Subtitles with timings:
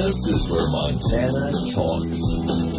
[0.00, 2.24] This is where Montana talks.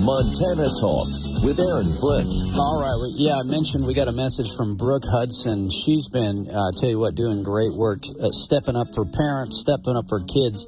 [0.01, 2.33] Montana Talks with Aaron Flint.
[2.57, 2.97] All right.
[2.97, 5.69] Well, yeah, I mentioned we got a message from Brooke Hudson.
[5.69, 9.95] She's been, uh, tell you what, doing great work, uh, stepping up for parents, stepping
[9.95, 10.65] up for kids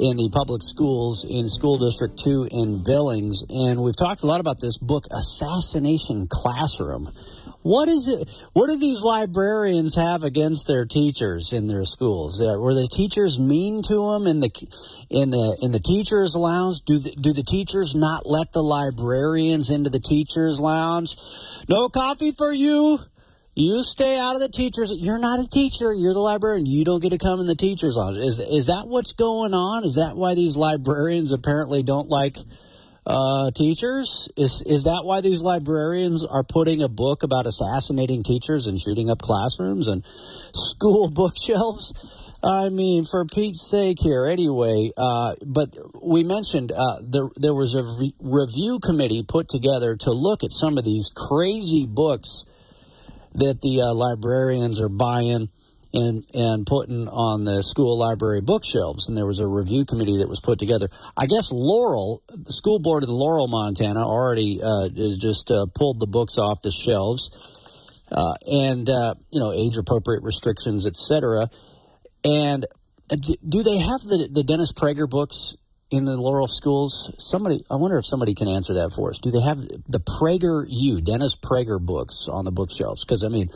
[0.00, 3.44] in the public schools in School District 2 in Billings.
[3.50, 7.12] And we've talked a lot about this book, Assassination Classroom.
[7.62, 8.28] What is it?
[8.54, 12.40] What do these librarians have against their teachers in their schools?
[12.40, 14.50] Uh, were the teachers mean to them in the
[15.10, 16.80] in the in the teachers' lounge?
[16.82, 21.16] Do the, do the teachers not let the librarians into the teachers' lounge?
[21.68, 22.98] No coffee for you.
[23.54, 24.92] You stay out of the teachers.
[24.96, 25.92] You're not a teacher.
[25.92, 26.66] You're the librarian.
[26.66, 28.16] You don't get to come in the teachers' lounge.
[28.16, 29.84] Is is that what's going on?
[29.84, 32.36] Is that why these librarians apparently don't like?
[33.06, 34.28] Uh, teachers?
[34.36, 39.10] Is is that why these librarians are putting a book about assassinating teachers and shooting
[39.10, 40.04] up classrooms and
[40.54, 42.18] school bookshelves?
[42.44, 44.90] I mean, for Pete's sake, here anyway.
[44.96, 50.10] Uh, but we mentioned uh, there there was a re- review committee put together to
[50.10, 52.44] look at some of these crazy books
[53.34, 55.48] that the uh, librarians are buying
[55.94, 59.08] and and putting on the school library bookshelves.
[59.08, 60.88] And there was a review committee that was put together.
[61.16, 66.00] I guess Laurel, the school board in Laurel, Montana, already uh, has just uh, pulled
[66.00, 67.30] the books off the shelves,
[68.10, 71.48] uh, and uh, you know age appropriate restrictions, etc.
[72.24, 72.64] And
[73.10, 75.56] uh, do they have the the Dennis Prager books?
[75.90, 79.18] In the Laurel schools, somebody, I wonder if somebody can answer that for us.
[79.18, 83.04] Do they have the Prager U, Dennis Prager books on the bookshelves?
[83.04, 83.50] Because, I mean,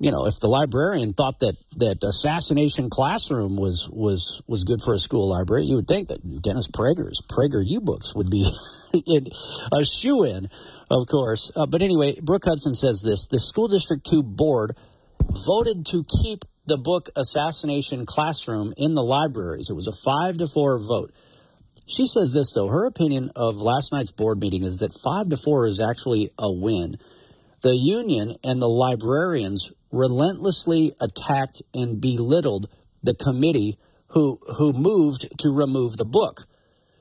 [0.00, 4.94] you know, if the librarian thought that that assassination classroom was was was good for
[4.94, 8.48] a school library, you would think that Dennis Prager's Prager U books would be
[9.72, 10.48] a shoe in,
[10.90, 11.50] of course.
[11.56, 14.76] Uh, but anyway, Brooke Hudson says this: the school district two board
[15.46, 19.68] voted to keep the book Assassination Classroom in the libraries.
[19.68, 21.12] It was a five to four vote.
[21.86, 25.36] She says this though: her opinion of last night's board meeting is that five to
[25.36, 26.98] four is actually a win.
[27.62, 32.68] The union and the librarians relentlessly attacked and belittled
[33.02, 33.78] the committee
[34.08, 36.46] who, who moved to remove the book.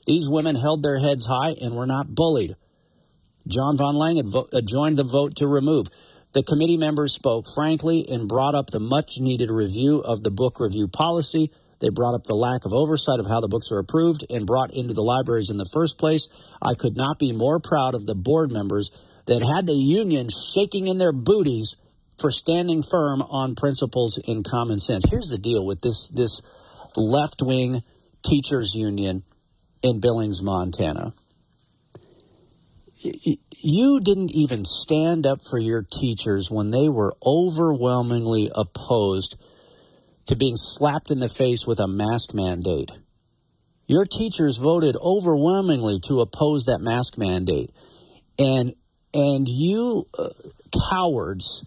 [0.05, 2.55] These women held their heads high and were not bullied.
[3.47, 5.87] John von Lang had, vo- uh, joined the vote to remove.
[6.33, 10.59] The committee members spoke frankly and brought up the much needed review of the book
[10.59, 11.51] review policy.
[11.79, 14.73] They brought up the lack of oversight of how the books are approved and brought
[14.73, 16.27] into the libraries in the first place.
[16.61, 18.91] I could not be more proud of the board members
[19.25, 21.75] that had the union shaking in their booties
[22.19, 25.09] for standing firm on principles and common sense.
[25.09, 26.41] Here's the deal with this this
[26.95, 27.81] left wing
[28.25, 29.23] teachers union
[29.81, 31.13] in Billings, Montana.
[33.00, 39.39] You didn't even stand up for your teachers when they were overwhelmingly opposed
[40.25, 42.91] to being slapped in the face with a mask mandate.
[43.85, 47.72] Your teachers voted overwhelmingly to oppose that mask mandate.
[48.38, 48.73] And
[49.13, 50.29] and you uh,
[50.89, 51.66] cowards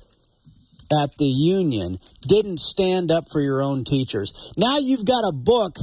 [0.92, 4.52] at the union didn't stand up for your own teachers.
[4.56, 5.76] Now you've got a book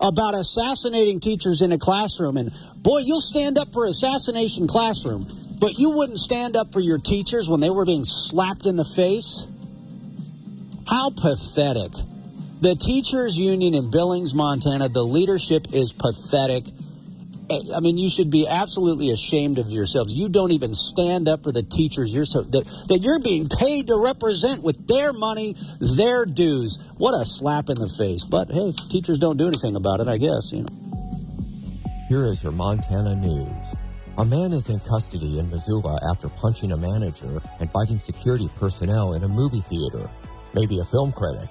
[0.00, 5.26] about assassinating teachers in a classroom, and boy, you'll stand up for assassination classroom,
[5.60, 8.84] but you wouldn't stand up for your teachers when they were being slapped in the
[8.84, 9.46] face?
[10.86, 11.92] How pathetic.
[12.60, 16.64] The teachers union in Billings, Montana, the leadership is pathetic
[17.50, 20.12] I mean, you should be absolutely ashamed of yourselves.
[20.12, 23.86] You don't even stand up for the teachers you're so, that, that you're being paid
[23.86, 25.54] to represent with their money,
[25.96, 26.78] their dues.
[26.98, 28.24] What a slap in the face.
[28.24, 30.52] But hey, teachers don't do anything about it, I guess.
[30.52, 30.68] You know.
[32.08, 33.74] Here is your Montana news.
[34.18, 39.14] A man is in custody in Missoula after punching a manager and biting security personnel
[39.14, 40.10] in a movie theater.
[40.54, 41.48] Maybe a film critic.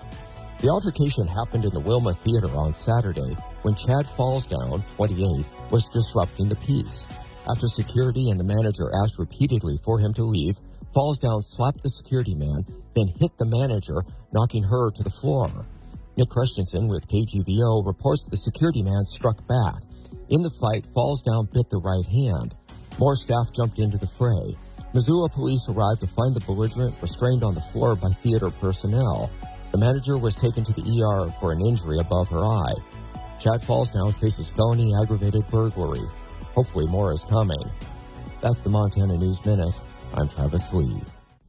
[0.59, 6.49] The altercation happened in the Wilma Theater on Saturday when Chad Fallsdown, 28, was disrupting
[6.49, 7.05] the peace.
[7.47, 10.57] After security and the manager asked repeatedly for him to leave,
[10.95, 12.65] Fallsdown slapped the security man,
[12.95, 14.01] then hit the manager,
[14.33, 15.47] knocking her to the floor.
[16.17, 19.83] Nick Christensen with KGVO reports the security man struck back.
[20.29, 22.55] In the fight, Fallsdown bit the right hand.
[22.97, 24.57] More staff jumped into the fray.
[24.95, 29.29] Missoula police arrived to find the belligerent restrained on the floor by theater personnel.
[29.71, 32.75] The manager was taken to the ER for an injury above her eye.
[33.39, 36.07] Chad Fallsdown faces felony aggravated burglary.
[36.55, 37.59] Hopefully, more is coming.
[38.41, 39.79] That's the Montana News Minute.
[40.13, 41.01] I'm Travis Lee.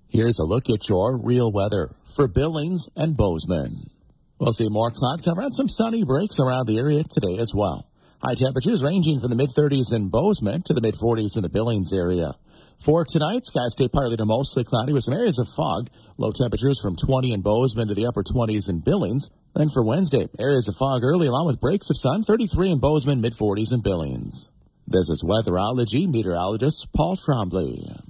[0.08, 3.90] Here's a look at your real weather for Billings and Bozeman.
[4.38, 7.88] We'll see more cloud cover and some sunny breaks around the area today as well.
[8.22, 11.48] High temperatures ranging from the mid 30s in Bozeman to the mid 40s in the
[11.48, 12.34] Billings area.
[12.78, 15.90] For tonight, skies stay partly to mostly cloudy with some areas of fog.
[16.16, 19.30] Low temperatures from 20 in Bozeman to the upper 20s in Billings.
[19.54, 23.20] Then for Wednesday, areas of fog early along with breaks of sun, 33 in Bozeman,
[23.20, 24.48] mid 40s in Billings.
[24.86, 28.07] This is weatherology meteorologist Paul Trombley.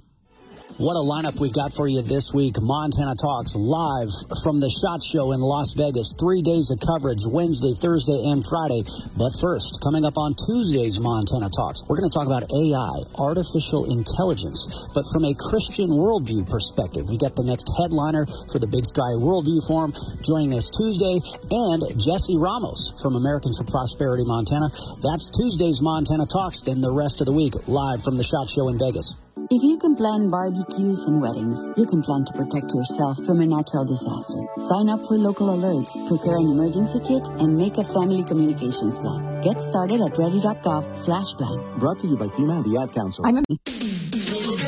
[0.79, 2.55] What a lineup we've got for you this week.
[2.55, 4.07] Montana Talks live
[4.39, 6.15] from the SHOT Show in Las Vegas.
[6.15, 8.87] Three days of coverage Wednesday, Thursday, and Friday.
[9.19, 13.91] But first, coming up on Tuesday's Montana Talks, we're going to talk about AI, artificial
[13.91, 17.11] intelligence, but from a Christian worldview perspective.
[17.11, 19.91] We got the next headliner for the Big Sky Worldview Forum
[20.23, 21.19] joining us Tuesday,
[21.51, 24.71] and Jesse Ramos from Americans for Prosperity Montana.
[25.03, 26.63] That's Tuesday's Montana Talks.
[26.63, 29.19] Then the rest of the week, live from the SHOT Show in Vegas.
[29.51, 33.45] If you can plan barbecues and weddings, you can plan to protect yourself from a
[33.45, 34.37] natural disaster.
[34.59, 39.41] Sign up for local alerts, prepare an emergency kit, and make a family communications plan.
[39.41, 41.79] Get started at ready.gov slash plan.
[41.79, 43.25] Brought to you by FEMA and the Ad Council.
[43.25, 44.59] I'm a-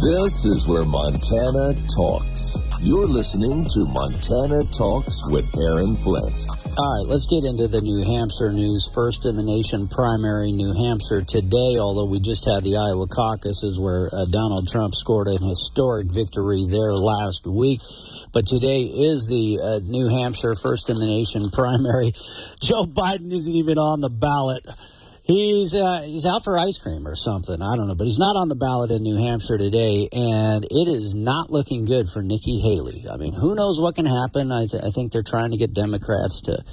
[0.00, 2.56] This is where Montana talks.
[2.80, 6.46] You're listening to Montana Talks with Aaron Flint.
[6.78, 8.88] All right, let's get into the New Hampshire news.
[8.94, 13.80] First in the nation primary, New Hampshire today, although we just had the Iowa caucuses
[13.80, 17.80] where uh, Donald Trump scored an historic victory there last week.
[18.32, 22.12] But today is the uh, New Hampshire first in the nation primary.
[22.62, 24.62] Joe Biden isn't even on the ballot.
[25.28, 27.60] He's uh, he's out for ice cream or something.
[27.60, 30.88] I don't know, but he's not on the ballot in New Hampshire today, and it
[30.88, 33.04] is not looking good for Nikki Haley.
[33.12, 34.50] I mean, who knows what can happen?
[34.50, 36.64] I, th- I think they're trying to get Democrats to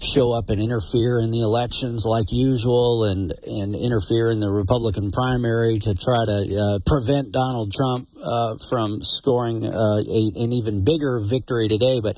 [0.00, 5.10] show up and interfere in the elections like usual, and and interfere in the Republican
[5.10, 10.84] primary to try to uh, prevent Donald Trump uh, from scoring uh, a, an even
[10.84, 12.00] bigger victory today.
[12.00, 12.16] But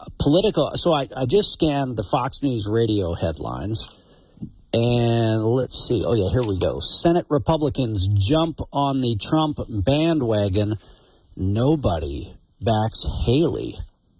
[0.00, 0.70] uh, political.
[0.76, 4.00] So I, I just scanned the Fox News radio headlines.
[4.76, 6.02] And let's see.
[6.04, 6.80] Oh, yeah, here we go.
[6.80, 10.74] Senate Republicans jump on the Trump bandwagon.
[11.36, 13.74] Nobody backs Haley.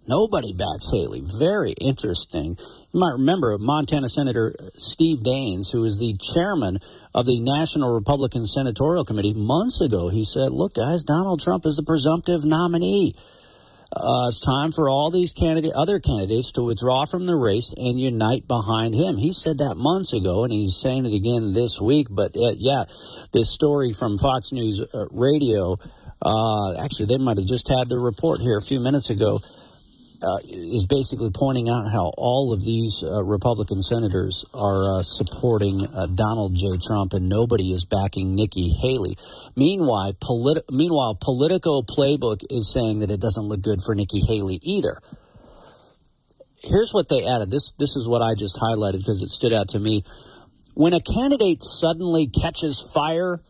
[0.07, 1.23] Nobody backs Haley.
[1.25, 2.55] Very interesting.
[2.93, 6.79] You might remember Montana Senator Steve Daines, who is the chairman
[7.13, 10.07] of the National Republican Senatorial Committee, months ago.
[10.07, 13.13] He said, Look, guys, Donald Trump is the presumptive nominee.
[13.91, 17.99] Uh, it's time for all these candidate, other candidates to withdraw from the race and
[17.99, 19.17] unite behind him.
[19.17, 22.07] He said that months ago, and he's saying it again this week.
[22.09, 22.85] But uh, yeah,
[23.31, 25.77] this story from Fox News uh, Radio,
[26.21, 29.39] uh, actually, they might have just had the report here a few minutes ago.
[30.23, 35.85] Uh, is basically pointing out how all of these uh, Republican senators are uh, supporting
[35.93, 36.77] uh, Donald J.
[36.81, 39.17] Trump and nobody is backing Nikki Haley.
[39.55, 44.59] Meanwhile, politi- meanwhile, Politico Playbook is saying that it doesn't look good for Nikki Haley
[44.63, 44.99] either.
[46.63, 47.51] Here's what they added.
[47.51, 50.03] This this is what I just highlighted because it stood out to me.
[50.73, 53.41] When a candidate suddenly catches fire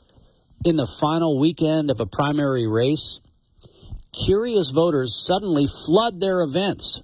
[0.66, 3.22] in the final weekend of a primary race,
[4.26, 7.02] curious voters suddenly flood their events.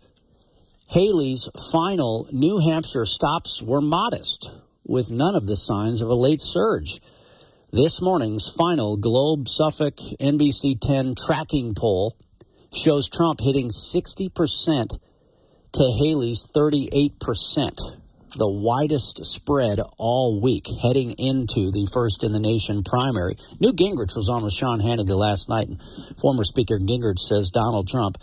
[0.90, 6.42] Haley's final New Hampshire stops were modest, with none of the signs of a late
[6.42, 7.00] surge.
[7.72, 12.18] This morning's final Globe Suffolk NBC 10 tracking poll
[12.74, 15.00] shows Trump hitting 60%
[15.74, 18.01] to Haley's 38%,
[18.36, 23.36] the widest spread all week heading into the first in the nation primary.
[23.60, 25.82] Newt Gingrich was on with Sean Hannity last night, and
[26.20, 28.18] former Speaker Gingrich says Donald Trump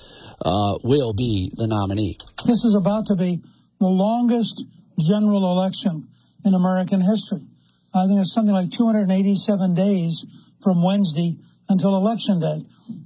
[0.45, 2.17] uh, will be the nominee.
[2.47, 3.43] This is about to be
[3.81, 4.65] the longest
[4.99, 6.09] general election
[6.45, 7.47] in American history.
[7.95, 10.25] I think it's something like 287 days
[10.63, 11.37] from Wednesday
[11.69, 12.63] until Election Day.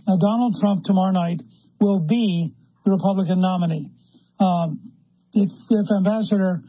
[0.07, 1.43] Now, Donald Trump tomorrow night
[1.81, 2.55] will be
[2.85, 3.91] the Republican nominee.
[4.39, 4.93] Um,
[5.35, 6.63] if, if Ambassador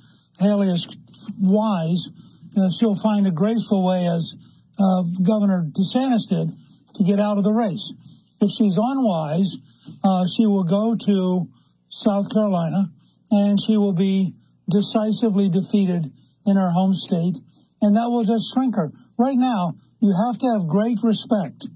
[0.43, 0.97] Haley is
[1.39, 2.09] wise,
[2.57, 4.35] uh, she'll find a graceful way, as
[4.77, 6.53] uh, Governor DeSantis did,
[6.95, 7.93] to get out of the race.
[8.41, 9.57] If she's unwise,
[10.03, 11.47] uh, she will go to
[11.89, 12.91] South Carolina
[13.31, 14.33] and she will be
[14.69, 16.11] decisively defeated
[16.45, 17.37] in her home state,
[17.81, 18.91] and that will just shrink her.
[19.17, 21.67] Right now, you have to have great respect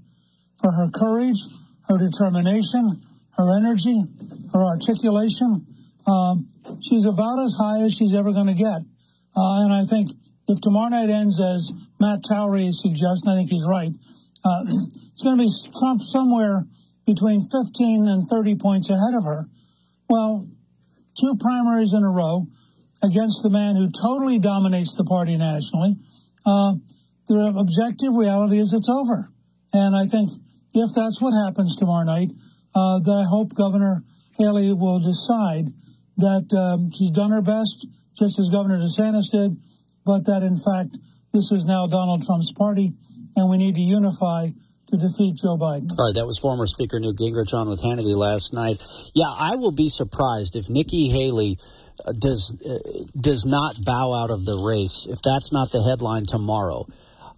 [0.60, 1.40] for her courage,
[1.88, 3.00] her determination,
[3.36, 4.04] her energy,
[4.52, 5.66] her articulation.
[6.08, 6.48] Um,
[6.80, 8.80] she's about as high as she's ever going to get.
[9.36, 10.10] Uh, and I think
[10.48, 13.92] if tomorrow night ends as Matt Towery suggests, and I think he's right,
[14.44, 14.64] uh,
[15.12, 16.64] it's going to be Trump somewhere
[17.06, 19.46] between 15 and 30 points ahead of her.
[20.08, 20.48] Well,
[21.20, 22.46] two primaries in a row
[23.02, 25.96] against the man who totally dominates the party nationally.
[26.44, 26.74] Uh,
[27.28, 29.30] the objective reality is it's over.
[29.72, 30.30] And I think
[30.74, 32.30] if that's what happens tomorrow night,
[32.74, 34.02] uh, that I hope Governor
[34.38, 35.68] Haley will decide
[36.18, 39.56] that um, she's done her best, just as Governor DeSantis did,
[40.04, 40.98] but that in fact
[41.32, 42.92] this is now Donald Trump's party,
[43.36, 44.48] and we need to unify
[44.90, 45.90] to defeat Joe Biden.
[45.98, 48.82] All right, that was former Speaker Newt Gingrich on with Hannity last night.
[49.14, 51.58] Yeah, I will be surprised if Nikki Haley
[52.04, 55.06] uh, does uh, does not bow out of the race.
[55.08, 56.86] If that's not the headline tomorrow,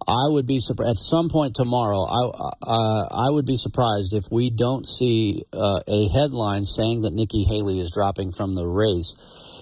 [0.07, 0.91] I would be surprised.
[0.91, 5.81] At some point tomorrow, I uh, I would be surprised if we don't see uh,
[5.87, 9.15] a headline saying that Nikki Haley is dropping from the race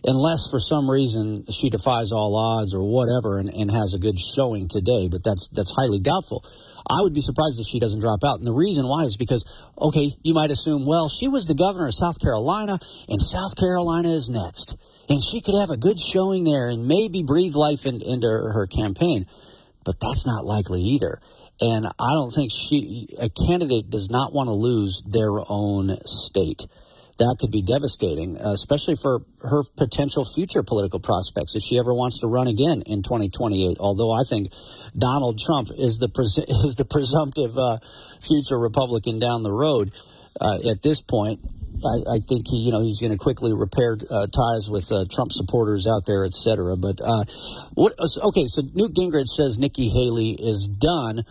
[0.03, 4.17] unless for some reason she defies all odds or whatever and, and, has a good
[4.17, 6.43] showing today, but that's that's highly doubtful.
[6.89, 8.39] I would be surprised if she doesn't drop out.
[8.39, 9.46] And the reason why is because,
[9.77, 14.10] okay, you might assume, well, she was the governor of South Carolina, and South Carolina
[14.10, 14.75] is next.
[15.08, 18.65] And she could have a good showing there and maybe breathe life in, into her
[18.65, 19.25] campaign.
[19.86, 21.19] But that's not likely either.
[21.62, 26.65] And I don't think she, a candidate does not want to lose their own state
[27.19, 32.19] that could be devastating, especially for her potential future political prospects if she ever wants
[32.19, 33.77] to run again in 2028.
[33.79, 34.51] Although I think
[34.98, 37.77] Donald Trump is the pres- is the presumptive uh,
[38.21, 39.91] future Republican down the road.
[40.39, 41.41] Uh, at this point,
[41.86, 45.05] I, I, think he, you know, he's going to quickly repair uh, ties with uh,
[45.09, 46.75] Trump supporters out there, et cetera.
[46.75, 47.24] But uh,
[47.74, 47.93] what?
[48.00, 51.24] Okay, so Newt Gingrich says Nikki Haley is done.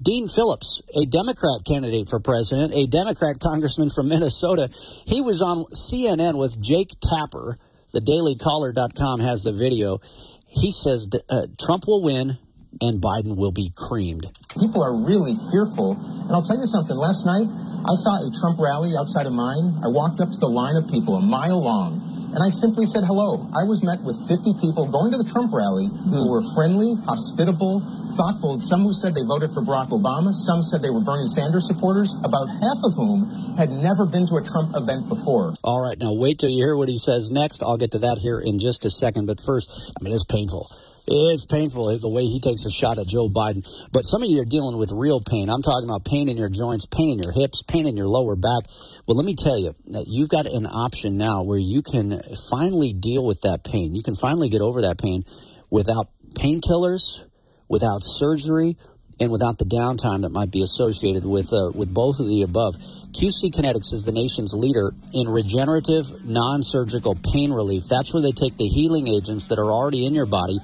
[0.00, 4.68] Dean Phillips, a Democrat candidate for president, a Democrat congressman from Minnesota,
[5.06, 7.56] he was on CNN with Jake Tapper.
[7.92, 10.00] The dailycaller.com has the video.
[10.48, 12.36] He says uh, Trump will win
[12.80, 14.26] and Biden will be creamed.
[14.60, 15.92] People are really fearful.
[15.92, 16.96] And I'll tell you something.
[16.96, 17.48] Last night,
[17.86, 19.78] I saw a Trump rally outside of mine.
[19.82, 23.00] I walked up to the line of people a mile long and I simply said
[23.08, 23.48] hello.
[23.56, 27.80] I was met with 50 people going to the Trump rally who were friendly, hospitable,
[28.12, 28.60] thoughtful.
[28.60, 32.12] Some who said they voted for Barack Obama, some said they were Bernie Sanders supporters,
[32.20, 35.56] about half of whom had never been to a Trump event before.
[35.64, 37.62] All right, now wait till you hear what he says next.
[37.64, 39.24] I'll get to that here in just a second.
[39.24, 40.68] But first, I mean, it's painful.
[41.08, 43.62] It's painful the way he takes a shot at Joe Biden.
[43.92, 45.48] But some of you are dealing with real pain.
[45.48, 48.34] I'm talking about pain in your joints, pain in your hips, pain in your lower
[48.34, 48.66] back.
[49.06, 52.20] Well, let me tell you that you've got an option now where you can
[52.50, 53.94] finally deal with that pain.
[53.94, 55.22] You can finally get over that pain
[55.70, 57.24] without painkillers,
[57.68, 58.76] without surgery,
[59.18, 62.74] and without the downtime that might be associated with uh, with both of the above.
[63.14, 67.84] QC Kinetics is the nation's leader in regenerative non-surgical pain relief.
[67.88, 70.58] That's where they take the healing agents that are already in your body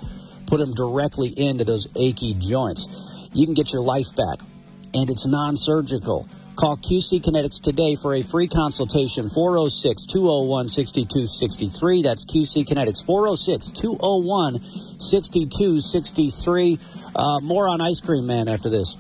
[0.53, 2.87] put them directly into those achy joints.
[3.33, 4.47] You can get your life back,
[4.93, 6.29] and it's non surgical.
[6.57, 12.03] Call QC Kinetics today for a free consultation 406 201 6263.
[12.03, 14.61] That's QC Kinetics 406 201
[15.01, 16.79] 6263.
[17.17, 18.99] Uh, more on Ice Cream Man after this.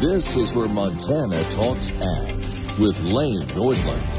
[0.00, 4.13] This is where Montana talks ag with Lane Nordlund.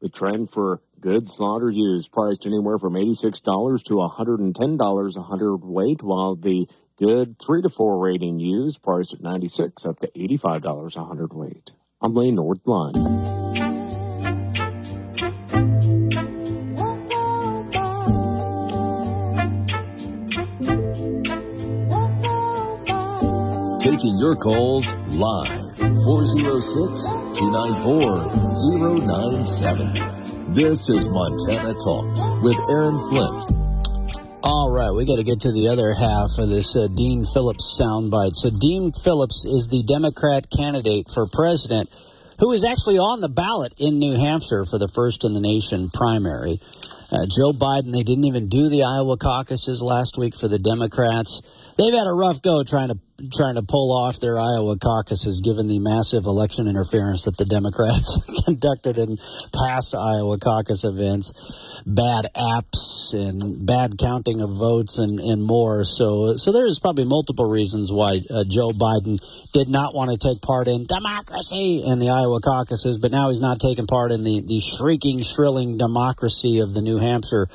[0.00, 6.34] The trend for good slaughter ewes priced anywhere from $86 to $110 a hundredweight, while
[6.34, 11.72] the good 3 to 4 rating ewes priced at 96 up to $85 a hundredweight.
[12.00, 13.78] I'm Lane Nordlund.
[23.80, 27.06] Taking your calls live 406
[27.38, 28.46] 294
[28.78, 30.17] 0970.
[30.54, 33.52] This is Montana Talks with Aaron Flint.
[34.42, 37.78] All right, we got to get to the other half of this uh, Dean Phillips
[37.78, 38.32] soundbite.
[38.32, 41.90] So, Dean Phillips is the Democrat candidate for president
[42.40, 45.90] who is actually on the ballot in New Hampshire for the first in the nation
[45.92, 46.58] primary.
[47.12, 51.42] Uh, Joe Biden, they didn't even do the Iowa caucuses last week for the Democrats.
[51.76, 52.98] They've had a rough go trying to
[53.36, 58.22] trying to pull off their Iowa caucuses, given the massive election interference that the Democrats
[58.44, 59.18] conducted in
[59.52, 65.82] past Iowa caucus events, bad apps and bad counting of votes and, and more.
[65.82, 69.18] So, so there's probably multiple reasons why uh, Joe Biden
[69.52, 73.40] did not want to take part in democracy in the Iowa caucuses, but now he's
[73.40, 77.48] not taking part in the, the shrieking, shrilling democracy of the New Hampshire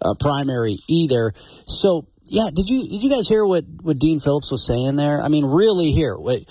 [0.00, 1.34] uh, primary either.
[1.66, 5.20] So yeah, did you did you guys hear what what Dean Phillips was saying there?
[5.20, 6.16] I mean, really here.
[6.18, 6.48] Wait,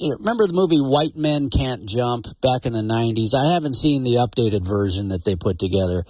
[0.00, 3.34] remember the movie White Men Can't Jump back in the '90s?
[3.34, 6.04] I haven't seen the updated version that they put together,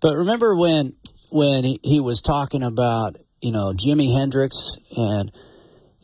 [0.00, 0.94] but remember when
[1.30, 5.30] when he, he was talking about you know Jimi Hendrix and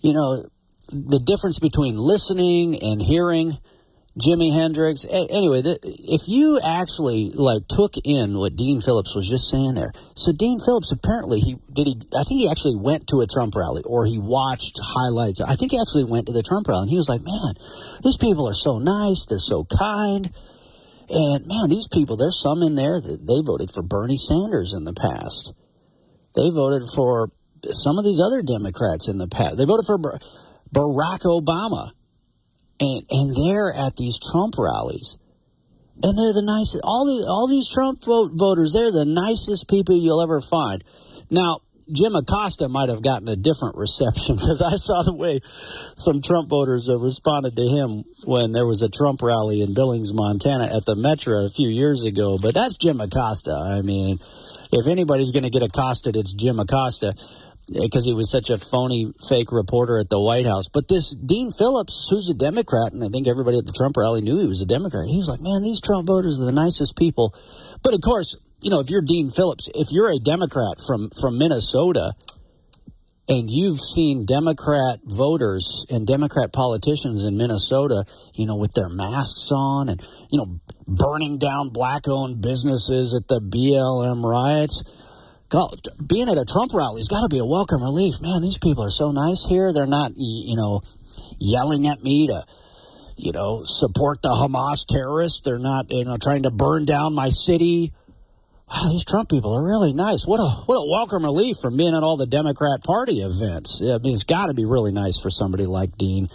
[0.00, 0.45] you know
[0.93, 3.59] the difference between listening and hearing
[4.18, 5.04] Jimi Hendrix.
[5.04, 9.92] A- anyway, if you actually like took in what Dean Phillips was just saying there,
[10.14, 13.54] so Dean Phillips apparently he did he I think he actually went to a Trump
[13.54, 15.40] rally or he watched highlights.
[15.40, 17.54] I think he actually went to the Trump rally and he was like, "Man,
[18.02, 19.26] these people are so nice.
[19.26, 20.30] They're so kind."
[21.08, 24.85] And man, these people, there's some in there that they voted for Bernie Sanders in
[24.85, 25.52] the past.
[26.35, 27.30] They voted for
[27.70, 29.58] some of these other Democrats in the past.
[29.58, 29.99] They voted for
[30.75, 31.92] Barack Obama
[32.80, 35.18] and and they're at these Trump rallies,
[36.02, 36.83] and they're the nicest.
[36.85, 40.85] All the all these Trump vote, voters, they're the nicest people you'll ever find.
[41.30, 45.40] Now, Jim Acosta might have gotten a different reception because I saw the way
[45.97, 50.64] some Trump voters responded to him when there was a Trump rally in Billings, Montana,
[50.64, 52.38] at the Metro a few years ago.
[52.40, 53.52] But that's Jim Acosta.
[53.52, 54.18] I mean,
[54.73, 57.14] if anybody's going to get accosted, it's Jim Acosta
[57.73, 60.68] because he was such a phony, fake reporter at the White House.
[60.73, 64.20] But this Dean Phillips, who's a Democrat, and I think everybody at the Trump rally
[64.20, 66.96] knew he was a Democrat, he was like, man, these Trump voters are the nicest
[66.96, 67.35] people.
[67.83, 71.38] But of course, you know, if you're Dean Phillips, if you're a Democrat from, from
[71.38, 72.14] Minnesota,
[73.29, 79.50] and you've seen Democrat voters and Democrat politicians in Minnesota, you know, with their masks
[79.52, 80.00] on and,
[80.31, 84.85] you know, burning down black owned businesses at the BLM riots
[85.50, 88.20] being at a Trump rally has got to be a welcome relief.
[88.20, 89.72] Man, these people are so nice here.
[89.72, 90.82] They're not, you know,
[91.38, 92.42] yelling at me to,
[93.16, 95.40] you know, support the Hamas terrorists.
[95.40, 97.92] They're not, you know, trying to burn down my city.
[98.68, 100.26] Wow, these Trump people are really nice.
[100.26, 103.80] What a what a welcome relief from being at all the Democrat Party events.
[103.80, 106.26] I mean, it's got to be really nice for somebody like Dean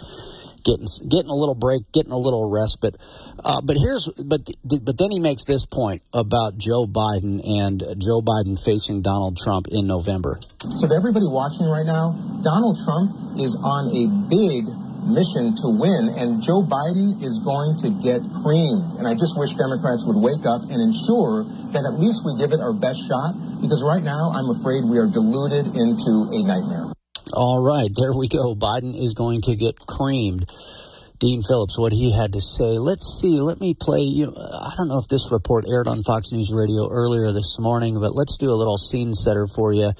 [0.64, 2.96] getting getting a little break, getting a little respite.
[3.44, 8.22] Uh, but here's but but then he makes this point about Joe Biden and Joe
[8.22, 10.38] Biden facing Donald Trump in November.
[10.58, 14.66] So to everybody watching right now, Donald Trump is on a big
[15.02, 19.02] mission to win, and Joe Biden is going to get creamed.
[19.02, 21.42] And I just wish Democrats would wake up and ensure
[21.74, 24.98] that at least we give it our best shot, because right now I'm afraid we
[25.02, 26.94] are deluded into a nightmare.
[27.32, 28.54] All right, there we go.
[28.54, 30.46] Biden is going to get creamed.
[31.18, 32.78] Dean Phillips, what he had to say.
[32.78, 33.40] Let's see.
[33.40, 34.00] Let me play.
[34.00, 34.34] You.
[34.36, 38.16] I don't know if this report aired on Fox News Radio earlier this morning, but
[38.16, 39.92] let's do a little scene setter for you.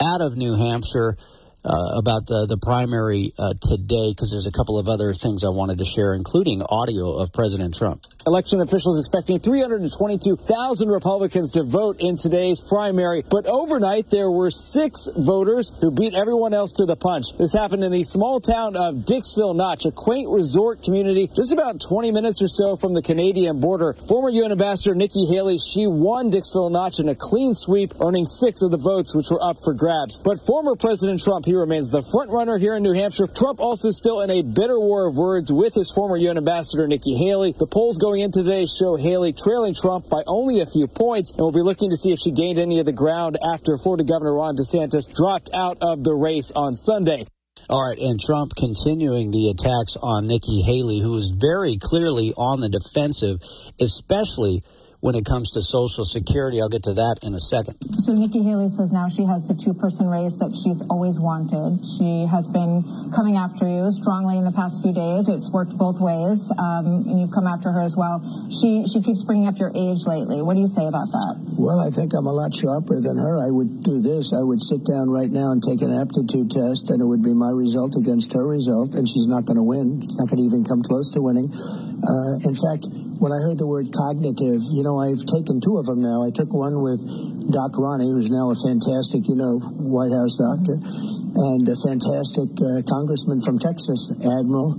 [0.00, 1.16] Out of New Hampshire,
[1.64, 5.48] uh, about the the primary uh, today because there's a couple of other things I
[5.48, 8.04] wanted to share, including audio of President Trump.
[8.26, 15.08] Election officials expecting 322,000 Republicans to vote in today's primary, but overnight there were six
[15.16, 17.32] voters who beat everyone else to the punch.
[17.38, 21.80] This happened in the small town of Dixville Notch, a quaint resort community just about
[21.80, 23.94] 20 minutes or so from the Canadian border.
[24.06, 28.62] Former UN Ambassador Nikki Haley, she won Dixville Notch in a clean sweep, earning six
[28.62, 30.18] of the votes which were up for grabs.
[30.18, 33.26] But former President Trump, he remains the front runner here in New Hampshire.
[33.26, 37.16] Trump also still in a bitter war of words with his former UN Ambassador Nikki
[37.16, 37.56] Haley.
[37.58, 41.40] The polls going in today show Haley trailing Trump by only a few points, and
[41.40, 44.34] we'll be looking to see if she gained any of the ground after Florida Governor
[44.34, 47.26] Ron DeSantis dropped out of the race on Sunday.
[47.68, 52.60] All right, and Trump continuing the attacks on Nikki Haley, who is very clearly on
[52.60, 53.42] the defensive,
[53.80, 54.62] especially
[55.00, 56.60] when it comes to Social Security.
[56.60, 57.76] I'll get to that in a second.
[58.00, 61.84] So Nikki Haley says now she has the two-person race that she's always wanted.
[61.84, 62.84] She has been
[63.16, 65.28] coming after you strongly in the past few days.
[65.28, 68.20] It's worked both ways, um, and you've come after her as well.
[68.52, 70.42] She she keeps bringing up your age lately.
[70.42, 71.40] What do you say about that?
[71.56, 73.40] Well, I think I'm a lot sharper than her.
[73.40, 74.32] I would do this.
[74.32, 77.34] I would sit down right now and take an aptitude test, and it would be
[77.34, 80.00] my result against her result, and she's not going to win.
[80.00, 81.52] She's not going to even come close to winning.
[81.52, 82.88] Uh, in fact,
[83.20, 86.24] when I heard the word cognitive, you know I've taken two of them now.
[86.24, 87.04] I took one with
[87.52, 92.80] Doc Ronnie, who's now a fantastic, you know, White House doctor, and a fantastic uh,
[92.88, 94.72] congressman from Texas, Admiral,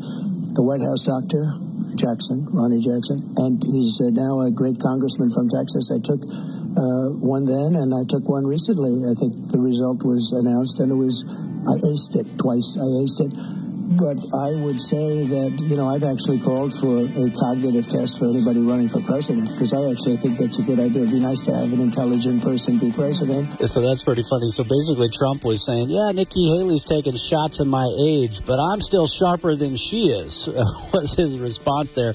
[0.58, 1.54] the White House doctor,
[1.94, 5.94] Jackson, Ronnie Jackson, and he's uh, now a great congressman from Texas.
[5.94, 9.06] I took uh, one then, and I took one recently.
[9.06, 12.74] I think the result was announced, and it was I aced it twice.
[12.74, 13.61] I aced it.
[13.92, 18.26] But I would say that, you know, I've actually called for a cognitive test for
[18.26, 21.04] anybody running for president because I actually think that's a good idea.
[21.04, 23.52] It'd be nice to have an intelligent person be president.
[23.68, 24.48] So that's pretty funny.
[24.48, 28.80] So basically, Trump was saying, yeah, Nikki Haley's taking shots at my age, but I'm
[28.80, 30.48] still sharper than she is,
[30.94, 32.14] was his response there.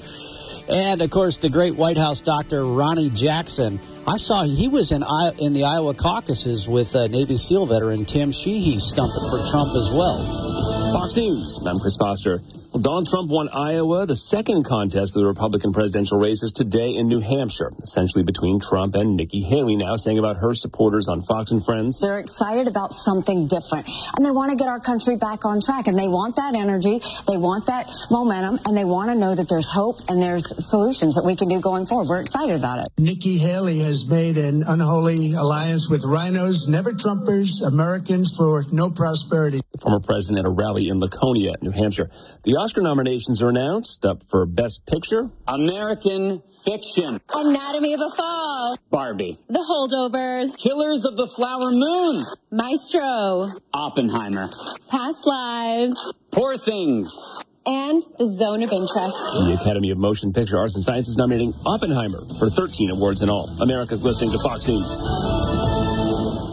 [0.69, 3.79] And of course, the great White House doctor, Ronnie Jackson.
[4.07, 5.03] I saw he was in
[5.39, 9.91] in the Iowa caucuses with uh, Navy SEAL veteran Tim Sheehy stumping for Trump as
[9.91, 10.76] well.
[10.93, 11.65] Fox News.
[11.65, 12.39] I'm Chris Foster.
[12.73, 14.05] Well, Donald Trump won Iowa.
[14.05, 18.59] The second contest of the Republican presidential race is today in New Hampshire, essentially between
[18.59, 22.01] Trump and Nikki Haley now saying about her supporters on Fox and Friends.
[22.01, 25.87] They're excited about something different and they want to get our country back on track
[25.87, 26.99] and they want that energy.
[27.25, 31.15] They want that momentum and they want to know that there's hope and there's solutions
[31.15, 32.09] that we can do going forward.
[32.09, 32.87] We're excited about it.
[32.97, 39.61] Nikki Haley has made an unholy alliance with RINOs, never Trumpers, Americans for no prosperity.
[39.71, 42.09] The former president at a rally in Laconia, New Hampshire.
[42.43, 44.05] The Oscar nominations are announced.
[44.05, 51.17] Up for Best Picture American Fiction, Anatomy of a Fall, Barbie, The Holdovers, Killers of
[51.17, 54.49] the Flower Moon, Maestro, Oppenheimer,
[54.89, 57.43] Past Lives, Poor Things.
[57.69, 59.15] And the Zone of Interest.
[59.45, 63.49] The Academy of Motion Picture Arts and Sciences nominating Oppenheimer for 13 awards in all.
[63.59, 65.76] America's listening to Fox News.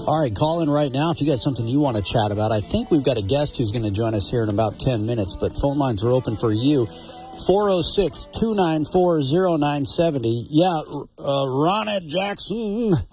[0.07, 2.53] All right, call in right now if you got something you want to chat about.
[2.53, 5.07] I think we've got a guest who's going to join us here in about 10
[5.07, 6.85] minutes, but phone lines are open for you.
[7.47, 9.23] 406 294
[9.57, 10.47] 0970.
[10.51, 10.83] Yeah,
[11.19, 12.93] uh, Ronnie Jackson.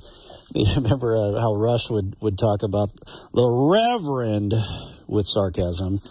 [0.54, 2.90] You remember uh, how Rush would, would talk about
[3.34, 4.54] the Reverend
[5.08, 6.02] with sarcasm.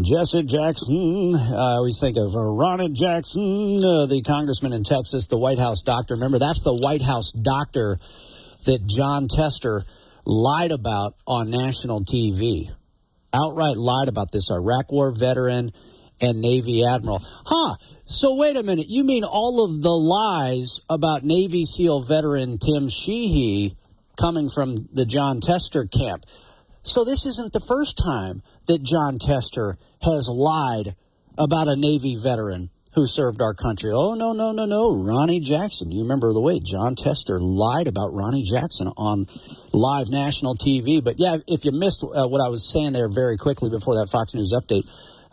[0.00, 1.34] Jesse Jackson.
[1.36, 6.14] I always think of uh, Jackson, uh, the congressman in Texas, the White House doctor.
[6.14, 7.98] Remember, that's the White House doctor
[8.64, 9.84] that Jon Tester
[10.24, 12.70] lied about on national TV.
[13.34, 15.72] Outright lied about this Iraq War veteran
[16.20, 17.22] and Navy admiral.
[17.22, 17.76] Huh.
[18.06, 18.86] So wait a minute.
[18.88, 23.76] You mean all of the lies about Navy SEAL veteran Tim Sheehy
[24.20, 26.24] coming from the Jon Tester camp?
[26.82, 30.94] So this isn't the first time that Jon Tester has lied
[31.38, 33.90] about a Navy veteran who served our country.
[33.92, 34.94] Oh, no, no, no, no.
[34.94, 35.90] Ronnie Jackson.
[35.90, 39.26] You remember the way Jon Tester lied about Ronnie Jackson on
[39.72, 41.02] live national TV.
[41.02, 44.08] But yeah, if you missed uh, what I was saying there very quickly before that
[44.10, 44.84] Fox News update,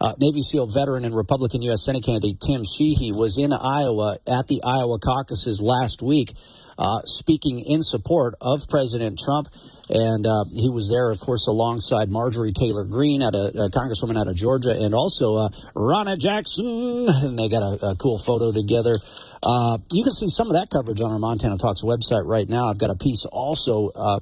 [0.01, 1.83] uh, Navy SEAL veteran and Republican U.S.
[1.83, 6.31] Senate candidate Tim Sheehy was in Iowa at the Iowa caucuses last week,
[6.79, 9.49] uh, speaking in support of President Trump.
[9.89, 13.31] And uh, he was there, of course, alongside Marjorie Taylor Greene, a,
[13.73, 17.07] congresswoman out of Georgia, and also uh, Ronnie Jackson.
[17.09, 18.95] And they got a, a cool photo together.
[19.43, 22.67] Uh, you can see some of that coverage on our Montana Talks website right now.
[22.67, 24.19] I've got a piece also uh,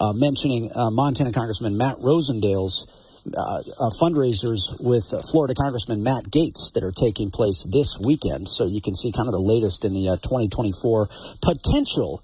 [0.00, 6.72] uh, mentioning uh, Montana Congressman Matt Rosendale's uh, uh, fundraisers with Florida Congressman Matt Gaetz
[6.74, 8.48] that are taking place this weekend.
[8.48, 11.08] So you can see kind of the latest in the 2024
[11.42, 12.22] potential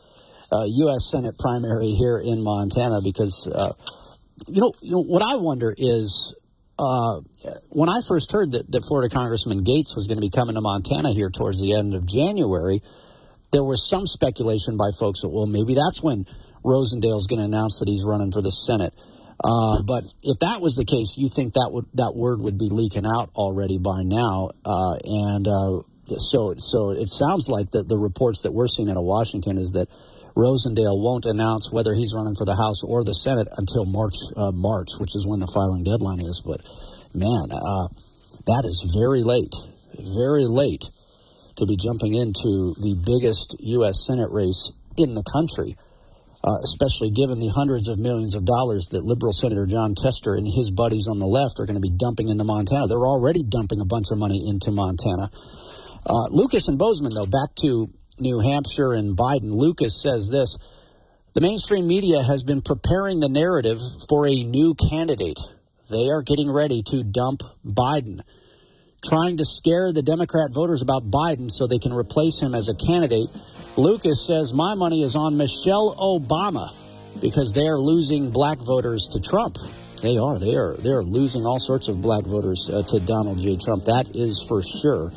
[0.52, 1.10] U.S.
[1.10, 3.48] Senate primary here in Montana because.
[4.48, 6.34] you know, you know what I wonder is
[6.80, 7.20] uh,
[7.68, 10.62] when I first heard that, that Florida Congressman Gaetz was going to be coming to
[10.62, 12.80] Montana here towards the end of January,
[13.52, 16.24] there was some speculation by folks that, well, maybe that's when
[16.64, 18.94] Rosendale's going to announce that he's running for the Senate.
[19.42, 22.68] Uh, but if that was the case, you think that would that word would be
[22.68, 25.81] leaking out already by now, uh, and uh,
[26.20, 29.72] so so it sounds like that the reports that we're seeing out of Washington is
[29.72, 29.88] that
[30.37, 34.53] Rosendale won't announce whether he's running for the House or the Senate until March, uh,
[34.53, 36.42] March, which is when the filing deadline is.
[36.44, 36.61] But
[37.14, 37.88] man, uh,
[38.46, 39.55] that is very late,
[40.16, 40.85] very late
[41.57, 44.07] to be jumping into the biggest U.S.
[44.07, 45.76] Senate race in the country.
[46.42, 50.48] Uh, especially given the hundreds of millions of dollars that liberal Senator Jon Tester and
[50.48, 52.87] his buddies on the left are going to be dumping into Montana.
[52.87, 55.29] They're already dumping a bunch of money into Montana.
[56.07, 59.53] Uh, Lucas and Bozeman, though, back to New Hampshire and Biden.
[59.53, 60.57] Lucas says this
[61.35, 65.38] The mainstream media has been preparing the narrative for a new candidate.
[65.90, 68.20] They are getting ready to dump Biden,
[69.05, 72.74] trying to scare the Democrat voters about Biden so they can replace him as a
[72.74, 73.29] candidate.
[73.76, 76.70] Lucas says, My money is on Michelle Obama
[77.20, 79.56] because they are losing black voters to Trump.
[80.02, 80.38] They are.
[80.38, 80.76] They are.
[80.76, 83.56] They are losing all sorts of black voters uh, to Donald J.
[83.56, 83.85] Trump.
[83.85, 85.12] That is for sure.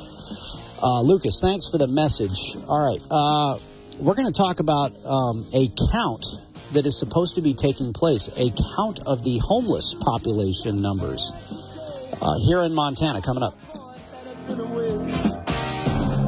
[0.82, 2.58] Uh, Lucas, thanks for the message.
[2.68, 3.02] All right.
[3.10, 3.58] Uh,
[4.00, 6.26] we're going to talk about um, a count
[6.74, 11.32] that is supposed to be taking place, a count of the homeless population numbers
[12.22, 13.56] uh, here in Montana coming up.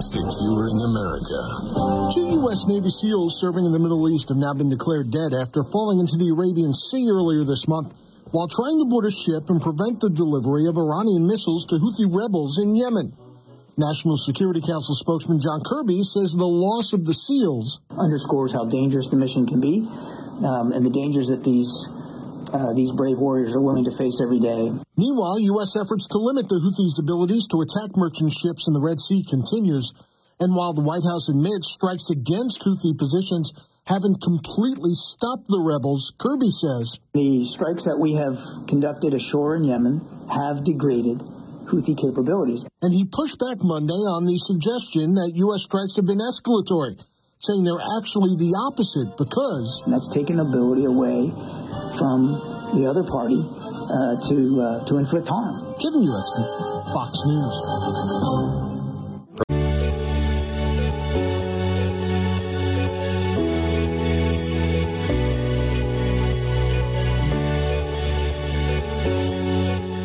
[0.06, 1.42] Securing America.
[2.14, 2.70] Two U.S.
[2.70, 6.14] Navy SEALs serving in the Middle East have now been declared dead after falling into
[6.22, 7.90] the Arabian Sea earlier this month
[8.30, 12.06] while trying to board a ship and prevent the delivery of Iranian missiles to Houthi
[12.06, 13.18] rebels in Yemen.
[13.82, 19.10] National Security Council spokesman John Kirby says the loss of the SEALs underscores how dangerous
[19.10, 19.90] the mission can be
[20.46, 21.66] um, and the dangers that these
[22.54, 24.72] uh, these brave warriors are willing to face every day.
[24.98, 25.76] Meanwhile, U.S.
[25.76, 29.94] efforts to limit the Houthis' abilities to attack merchant ships in the Red Sea continues.
[30.40, 33.54] And while the White House admits strikes against Houthi positions
[33.88, 39.64] haven't completely stopped the rebels, Kirby says the strikes that we have conducted ashore in
[39.64, 41.24] Yemen have degraded
[41.70, 42.66] Houthi capabilities.
[42.82, 45.64] And he pushed back Monday on the suggestion that U.S.
[45.64, 46.98] strikes have been escalatory,
[47.38, 51.32] saying they're actually the opposite because and that's taken ability away
[51.98, 52.24] from
[52.76, 55.76] the other party uh, to uh, to inflict harm.
[55.80, 56.46] Kevin Uletsky,
[56.94, 57.56] Fox News.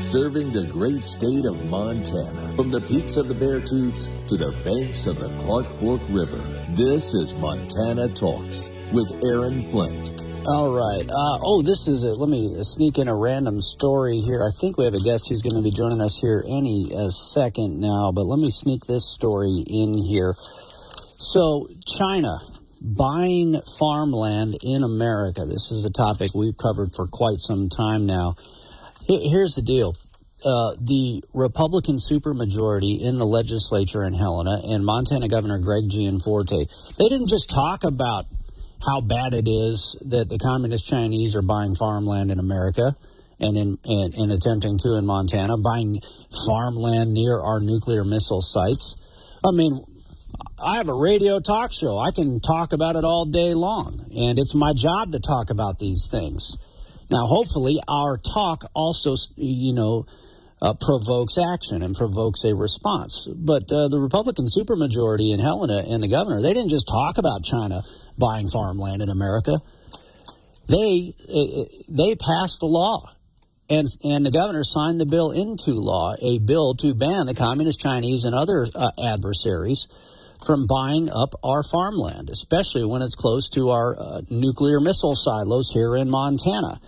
[0.00, 5.06] Serving the great state of Montana, from the peaks of the Beartooths to the banks
[5.06, 6.42] of the Clark Fork River.
[6.70, 10.20] This is Montana Talks with Aaron Flint.
[10.46, 11.04] All right.
[11.04, 12.16] Uh, oh, this is it.
[12.16, 14.42] Let me sneak in a random story here.
[14.42, 17.10] I think we have a guest who's going to be joining us here any uh,
[17.10, 20.32] second now, but let me sneak this story in here.
[21.18, 22.38] So, China
[22.80, 25.44] buying farmland in America.
[25.44, 28.34] This is a topic we've covered for quite some time now.
[29.06, 29.94] Here's the deal.
[30.42, 36.64] Uh, the Republican supermajority in the legislature in Helena and Montana Governor Greg Gianforte,
[36.96, 38.24] they didn't just talk about
[38.84, 42.94] how bad it is that the communist Chinese are buying farmland in America
[43.38, 45.96] and in attempting to in Montana, buying
[46.46, 49.38] farmland near our nuclear missile sites.
[49.44, 49.80] I mean,
[50.62, 51.96] I have a radio talk show.
[51.96, 55.78] I can talk about it all day long, and it's my job to talk about
[55.78, 56.58] these things.
[57.10, 60.04] Now, hopefully, our talk also, you know,
[60.62, 63.26] uh, provokes action and provokes a response.
[63.34, 67.42] But uh, the Republican supermajority in Helena and the governor, they didn't just talk about
[67.42, 67.80] China
[68.20, 69.58] buying farmland in America.
[70.68, 73.10] They uh, they passed a law,
[73.68, 77.80] and and the governor signed the bill into law, a bill to ban the communist
[77.80, 79.88] Chinese and other uh, adversaries
[80.46, 85.70] from buying up our farmland, especially when it's close to our uh, nuclear missile silos
[85.70, 86.80] here in Montana.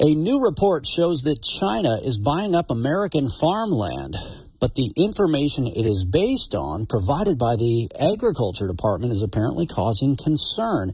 [0.00, 4.16] A new report shows that China is buying up American farmland,
[4.64, 10.16] but the information it is based on, provided by the Agriculture Department, is apparently causing
[10.16, 10.90] concern.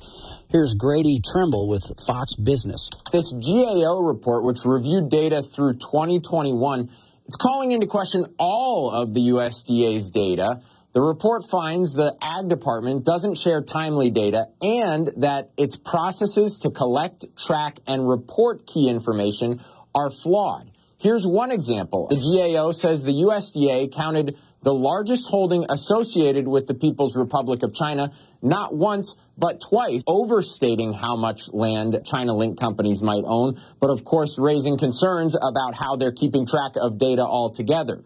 [0.48, 2.90] Here's Grady Trimble with Fox Business.
[3.12, 6.90] This GAO report, which reviewed data through 2021,
[7.26, 10.62] it's calling into question all of the USDA's data.
[10.92, 16.72] The report finds the Ag Department doesn't share timely data and that its processes to
[16.72, 19.60] collect, track, and report key information
[19.94, 20.72] are flawed.
[21.00, 22.08] Here's one example.
[22.08, 27.72] The GAO says the USDA counted the largest holding associated with the People's Republic of
[27.72, 33.88] China not once, but twice, overstating how much land China Link companies might own, but
[33.88, 38.04] of course raising concerns about how they're keeping track of data altogether.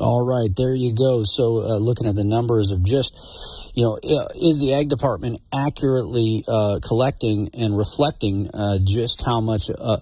[0.00, 1.22] All right, there you go.
[1.24, 3.12] So, uh, looking at the numbers of just,
[3.74, 3.98] you know,
[4.34, 9.98] is the Ag Department accurately uh, collecting and reflecting uh, just how much uh,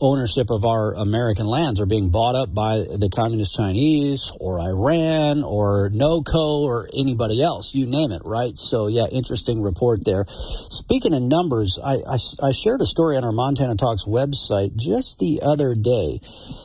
[0.00, 5.42] ownership of our American lands are being bought up by the Communist Chinese or Iran
[5.42, 7.74] or NOCO or anybody else?
[7.74, 8.56] You name it, right?
[8.56, 10.24] So, yeah, interesting report there.
[10.28, 15.18] Speaking of numbers, I, I, I shared a story on our Montana Talks website just
[15.18, 16.20] the other day.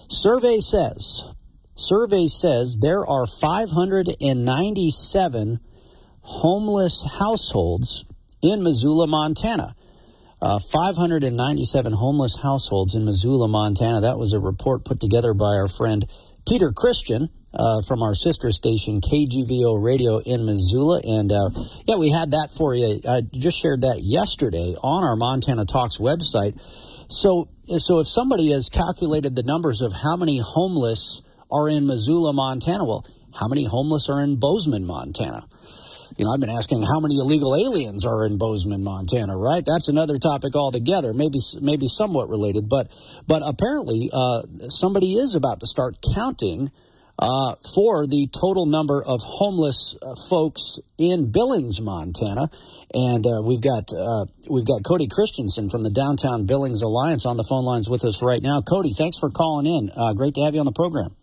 [0.07, 1.35] Survey says
[1.75, 5.59] survey says there are 597
[6.21, 8.05] homeless households
[8.41, 9.75] in Missoula, Montana.
[10.41, 14.01] Uh, 597 homeless households in Missoula, Montana.
[14.01, 16.05] That was a report put together by our friend
[16.47, 21.01] Peter Christian uh, from our sister station KGVO Radio in Missoula.
[21.03, 21.49] And uh,
[21.85, 22.99] yeah, we had that for you.
[23.07, 26.59] I just shared that yesterday on our Montana Talks website.
[27.09, 31.21] So, so if somebody has calculated the numbers of how many homeless
[31.51, 32.85] are in Missoula, Montana.
[32.85, 33.05] Well,
[33.39, 35.47] how many homeless are in Bozeman, Montana?
[36.17, 39.63] You know, I've been asking how many illegal aliens are in Bozeman, Montana, right?
[39.65, 42.91] That's another topic altogether, maybe maybe somewhat related, but
[43.27, 46.71] but apparently uh, somebody is about to start counting
[47.19, 52.49] uh, for the total number of homeless uh, folks in Billings, Montana.
[52.93, 57.37] And uh, we've got uh, we've got Kody Christensen from the Downtown Billings Alliance on
[57.37, 58.61] the phone lines with us right now.
[58.61, 59.91] Kody, thanks for calling in.
[59.95, 61.15] Uh, great to have you on the program.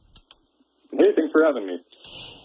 [0.93, 1.82] Hey, thanks for having me.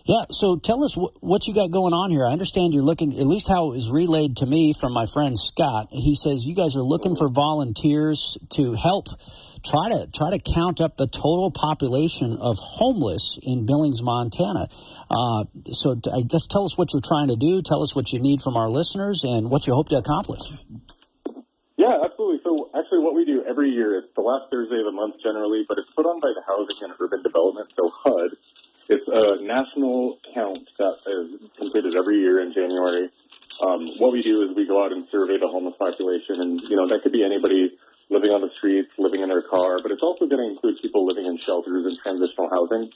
[0.07, 2.25] Yeah, so tell us wh- what you got going on here.
[2.25, 5.37] I understand you're looking, at least how it was relayed to me from my friend
[5.37, 5.89] Scott.
[5.91, 9.07] He says you guys are looking for volunteers to help
[9.65, 14.69] try to try to count up the total population of homeless in Billings, Montana.
[15.11, 15.43] Uh,
[15.75, 17.61] so t- I guess tell us what you're trying to do.
[17.61, 20.55] Tell us what you need from our listeners and what you hope to accomplish.
[21.75, 22.39] Yeah, absolutely.
[22.47, 25.65] So actually what we do every year, it's the last Thursday of the month generally,
[25.67, 28.39] but it's put on by the Housing and Urban Development, so HUD.
[28.89, 33.09] It's a national count that is completed every year in January.
[33.59, 36.75] Um, what we do is we go out and survey the homeless population, and you
[36.75, 37.75] know that could be anybody
[38.09, 41.05] living on the streets, living in their car, but it's also going to include people
[41.05, 42.89] living in shelters and transitional housing.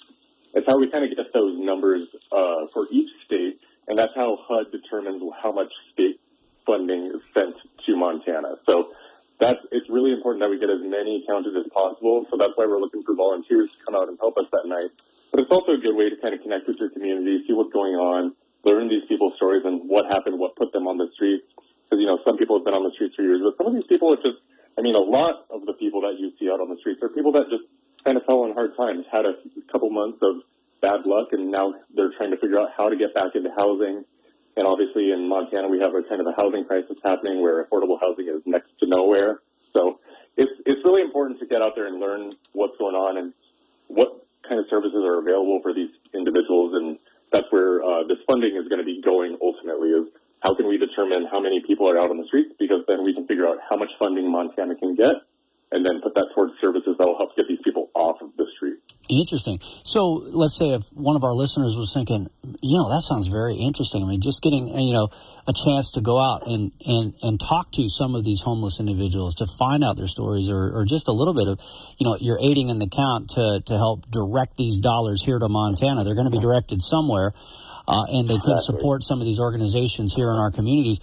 [0.53, 4.39] It's how we kind of get those numbers uh, for each state, and that's how
[4.47, 6.19] HUD determines how much state
[6.65, 8.55] funding is sent to Montana.
[8.69, 8.95] So
[9.39, 12.25] that's it's really important that we get as many counted as possible.
[12.29, 14.91] So that's why we're looking for volunteers to come out and help us that night.
[15.31, 17.71] But it's also a good way to kind of connect with your community, see what's
[17.71, 21.47] going on, learn these people's stories and what happened, what put them on the streets.
[21.55, 23.73] Because you know some people have been on the streets for years, but some of
[23.73, 24.39] these people are just
[24.77, 27.09] I mean, a lot of the people that you see out on the streets are
[27.09, 27.63] people that just
[28.05, 29.35] kind of fell on hard times, had a
[29.71, 30.37] couple months of
[30.81, 34.03] bad luck, and now they're trying to figure out how to get back into housing.
[34.57, 37.99] And obviously, in Montana, we have a kind of a housing crisis happening where affordable
[37.99, 39.41] housing is next to nowhere.
[39.75, 39.99] So
[40.35, 43.33] it's it's really important to get out there and learn what's going on and
[43.87, 44.20] what
[44.51, 46.75] kind of services are available for these individuals.
[46.75, 46.99] And
[47.31, 50.11] that's where uh, this funding is going to be going ultimately is
[50.43, 52.51] how can we determine how many people are out on the streets?
[52.59, 55.23] Because then we can figure out how much funding Montana can get
[55.71, 58.45] and then put that towards services that will help get these people off of the
[58.57, 58.80] street.
[59.09, 59.59] Interesting.
[59.83, 62.29] So let's say if one of our listeners was thinking,
[62.61, 64.03] you know, that sounds very interesting.
[64.03, 65.09] I mean, just getting, you know,
[65.47, 69.35] a chance to go out and, and, and talk to some of these homeless individuals
[69.35, 71.59] to find out their stories or, or just a little bit of,
[71.97, 75.49] you know, you're aiding in the count to, to help direct these dollars here to
[75.49, 76.03] Montana.
[76.03, 77.33] They're going to be directed somewhere
[77.87, 80.99] uh, and they could support some of these organizations here in our communities.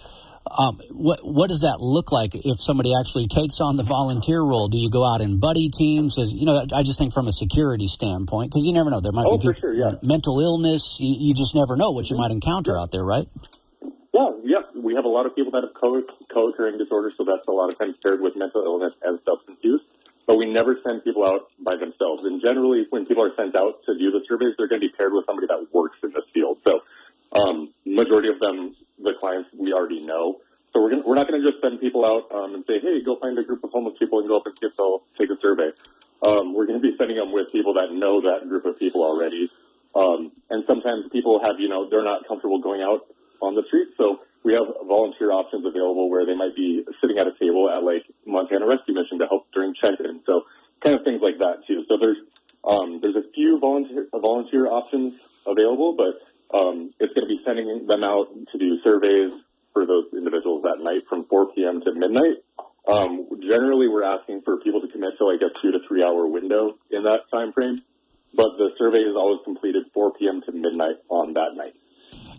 [0.47, 4.67] Um, what what does that look like if somebody actually takes on the volunteer role?
[4.67, 6.17] Do you go out in buddy teams?
[6.17, 8.99] As, you know, I just think from a security standpoint, because you never know.
[8.99, 9.91] There might oh, be people, sure, yeah.
[10.01, 10.97] mental illness.
[10.99, 13.27] You, you, just never know what you might encounter out there, right?
[14.13, 14.63] Yeah, yeah.
[14.75, 16.01] We have a lot of people that have co
[16.33, 19.81] co-occurring disorders, so that's a lot of times paired with mental illness and substance use.
[20.25, 22.23] But we never send people out by themselves.
[22.23, 24.93] And generally, when people are sent out to do the surveys, they're going to be
[24.93, 26.57] paired with somebody that works in this field.
[26.65, 26.81] So,
[27.33, 30.41] um, majority of them, the clients we already know.
[30.73, 33.01] So we're gonna, we're not going to just send people out um, and say, hey,
[33.03, 35.29] go find a group of homeless people and go up and see if they'll take
[35.29, 35.71] a survey.
[36.21, 39.03] Um, we're going to be sending them with people that know that group of people
[39.03, 39.49] already.
[39.95, 43.07] Um, and sometimes people have, you know, they're not comfortable going out
[43.41, 43.91] on the streets.
[43.97, 47.83] So we have volunteer options available where they might be sitting at a table at
[47.83, 50.21] like Montana Rescue Mission to help during check-in.
[50.25, 50.43] So
[50.83, 51.83] kind of things like that too.
[51.87, 52.17] So there's
[52.63, 55.13] um, there's a few volunteer volunteer options
[55.47, 56.19] available, but
[56.53, 59.31] um, it's going to be sending them out to do surveys
[59.73, 61.81] for those individuals that night from 4 p.m.
[61.81, 62.41] to midnight.
[62.87, 66.25] Um, generally, we're asking for people to commit to like a two to three hour
[66.25, 67.83] window in that time frame,
[68.33, 70.41] but the survey is always completed 4 p.m.
[70.45, 71.75] to midnight on that night.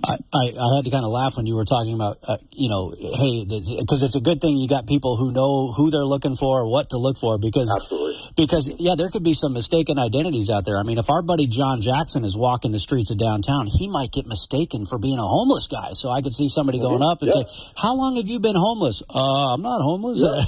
[0.03, 2.69] I, I, I, had to kind of laugh when you were talking about, uh, you
[2.69, 6.37] know, hey, because it's a good thing you got people who know who they're looking
[6.37, 8.33] for, what to look for, because, Absolutely.
[8.37, 10.79] because yeah, there could be some mistaken identities out there.
[10.79, 14.13] I mean, if our buddy John Jackson is walking the streets of downtown, he might
[14.13, 15.93] get mistaken for being a homeless guy.
[15.93, 16.89] So I could see somebody mm-hmm.
[16.89, 17.45] going up and yeah.
[17.45, 20.23] say, "How long have you been homeless?" Uh, I'm not homeless.
[20.23, 20.41] Yeah.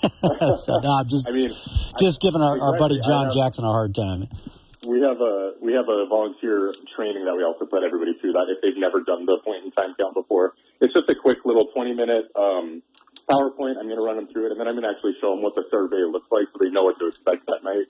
[0.56, 1.50] so, no, I'm just, I mean,
[1.98, 4.28] just giving our, our buddy John Jackson a hard time
[5.00, 8.52] we have a we have a volunteer training that we also put everybody through that
[8.52, 10.52] if they've never done the point in time count before.
[10.80, 12.82] It's just a quick little 20 minute um,
[13.24, 13.80] PowerPoint.
[13.80, 15.40] I'm going to run them through it, and then I'm going to actually show them
[15.40, 17.88] what the survey looks like so they know what to expect that night.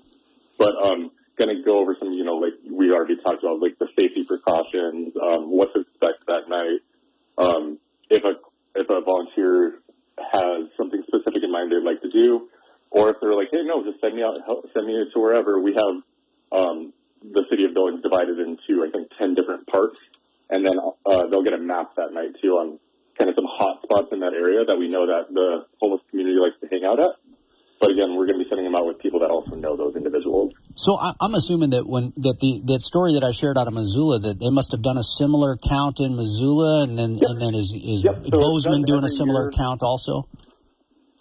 [0.54, 3.74] But um, going to go over some, you know, like we already talked about, like
[3.82, 6.78] the safety precautions, um, what to expect that night.
[7.38, 8.38] Um, if a
[8.78, 9.82] if a volunteer
[10.14, 12.46] has something specific in mind they'd like to do,
[12.90, 14.38] or if they're like, hey, no, just send me out,
[14.74, 15.58] send me to wherever.
[15.58, 16.06] We have
[16.52, 16.92] um,
[17.22, 19.96] the city of Billings divided into, I think, 10 different parts.
[20.48, 20.74] And then
[21.06, 22.78] uh, they'll get a map that night, too, on
[23.18, 26.38] kind of some hot spots in that area that we know that the homeless community
[26.40, 27.16] likes to hang out at.
[27.80, 29.96] But again, we're going to be sending them out with people that also know those
[29.96, 30.52] individuals.
[30.76, 34.18] So I'm assuming that when that the that story that I shared out of Missoula
[34.20, 37.30] that they must have done a similar count in Missoula, and then yep.
[37.30, 38.20] and then is is yep.
[38.24, 39.56] so Bozeman doing a similar year.
[39.56, 40.28] count also?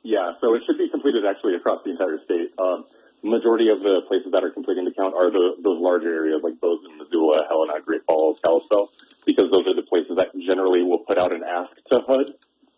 [0.03, 2.51] Yeah, so it should be completed actually across the entire state.
[2.59, 2.83] Um,
[3.23, 6.59] majority of the places that are completing the count are the, those larger areas like
[6.59, 8.89] Bozeman, Missoula, Helena, Great Falls, Kalispell,
[9.25, 12.33] because those are the places that generally will put out an ask to HUD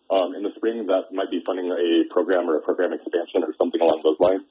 [0.09, 3.53] um, in the spring that might be funding a program or a program expansion or
[3.57, 4.41] something along those lines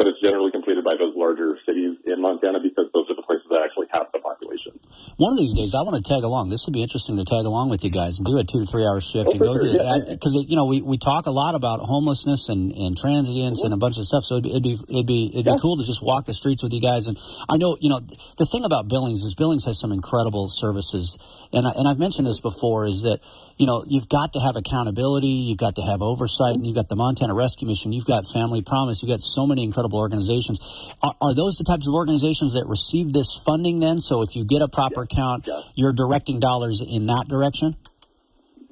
[0.00, 3.44] but it's generally completed by those larger cities in Montana because those are the places
[3.50, 4.72] that actually have the population.
[5.18, 6.48] One of these days, I want to tag along.
[6.48, 8.66] This would be interesting to tag along with you guys and do a two to
[8.66, 9.76] three hour shift oh, and go sure.
[9.76, 10.48] through because yeah.
[10.48, 13.98] you know we, we talk a lot about homelessness and, and transients and a bunch
[13.98, 14.24] of stuff.
[14.24, 15.52] So it'd be it'd be it'd be, it'd yeah.
[15.52, 17.06] be cool to just walk the streets with you guys.
[17.06, 17.20] And
[17.50, 21.20] I know you know the thing about Billings is Billings has some incredible services,
[21.52, 23.20] and I, and I've mentioned this before is that
[23.58, 26.88] you know you've got to have accountability, you've got to have oversight, and you've got
[26.88, 30.94] the Montana Rescue Mission, you've got Family Promise, you've got so many incredible organizations.
[31.02, 34.00] Are, are, those the types of organizations that receive this funding then?
[34.00, 35.16] So if you get a proper yeah.
[35.16, 35.60] count, yeah.
[35.74, 37.76] you're directing dollars in that direction?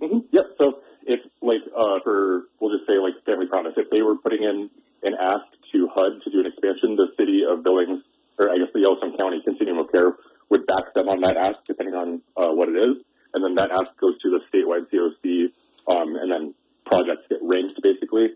[0.01, 0.19] Mm-hmm.
[0.33, 0.45] Yep.
[0.61, 4.43] So if, like, uh, for, we'll just say, like, Family Promise, if they were putting
[4.43, 4.71] in
[5.03, 8.03] an ask to HUD to do an expansion, the city of Billings,
[8.39, 10.16] or I guess the Yellowstone County Continuum of Care
[10.51, 13.03] would back them on that ask, depending on uh, what it is.
[13.35, 15.53] And then that ask goes to the statewide COC,
[15.89, 16.55] um, and then
[16.87, 18.33] projects get ranked, basically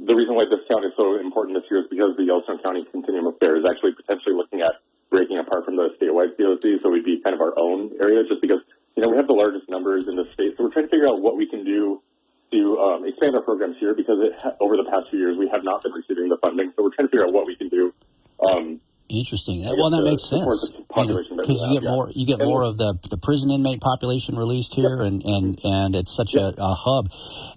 [0.00, 2.84] the reason why this count is so important this year is because the Yellowstone County
[2.90, 4.80] Continuum of Care is actually potentially looking at
[5.10, 8.40] breaking apart from the statewide COC, so we'd be kind of our own area, just
[8.40, 8.60] because
[8.96, 10.56] you know we have the largest numbers in the state.
[10.56, 12.00] So we're trying to figure out what we can do
[12.52, 15.64] to um, expand our programs here, because it, over the past few years we have
[15.64, 16.72] not been receiving the funding.
[16.76, 17.92] So we're trying to figure out what we can do
[18.40, 18.80] um,
[19.10, 19.62] Interesting.
[19.64, 21.90] Well, that makes sense because you, get yeah.
[21.90, 25.58] more you get and more of the the prison inmate population released here, and and
[25.64, 27.10] and it's such a, a, hub.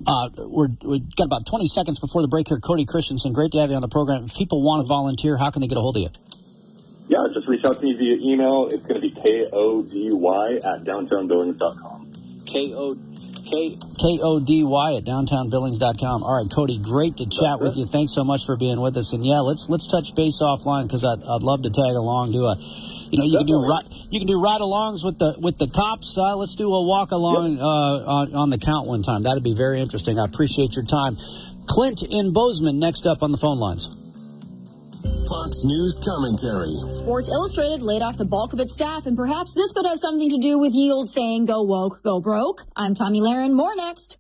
[0.08, 2.58] Uh, we're we got about twenty seconds before the break here.
[2.58, 4.26] Kody Christensen, great to have you on the program.
[4.26, 6.10] If people want to volunteer, how can they get a hold of you?
[7.08, 8.70] Yeah, just reach out to me via email.
[8.72, 12.14] It's going to be k o d y at downtownbillings.com.
[12.48, 12.96] K o
[13.54, 16.24] K O D Y at downtownbillings.com.
[16.24, 17.86] All right, Kody, great to chat with you.
[17.86, 19.14] Thanks so much for being with us.
[19.14, 22.32] And yeah, let's let's touch base offline because I'd, I'd love to tag along.
[22.32, 25.36] Do a, you know, you can do ride, you can do ride alongs with the
[25.40, 26.18] with the cops.
[26.18, 29.24] Uh, let's do a walk along uh, on, on the count one time.
[29.24, 30.20] That'd be very interesting.
[30.20, 31.16] I appreciate your time.
[31.68, 34.03] Clint in Bozeman next up on the phone lines.
[35.28, 36.74] Fox News commentary.
[36.92, 40.30] Sports Illustrated laid off the bulk of its staff, and perhaps this could have something
[40.30, 42.64] to do with Yield saying go woke, go broke.
[42.76, 43.54] I'm Tomi Lahren.
[43.54, 44.18] More next.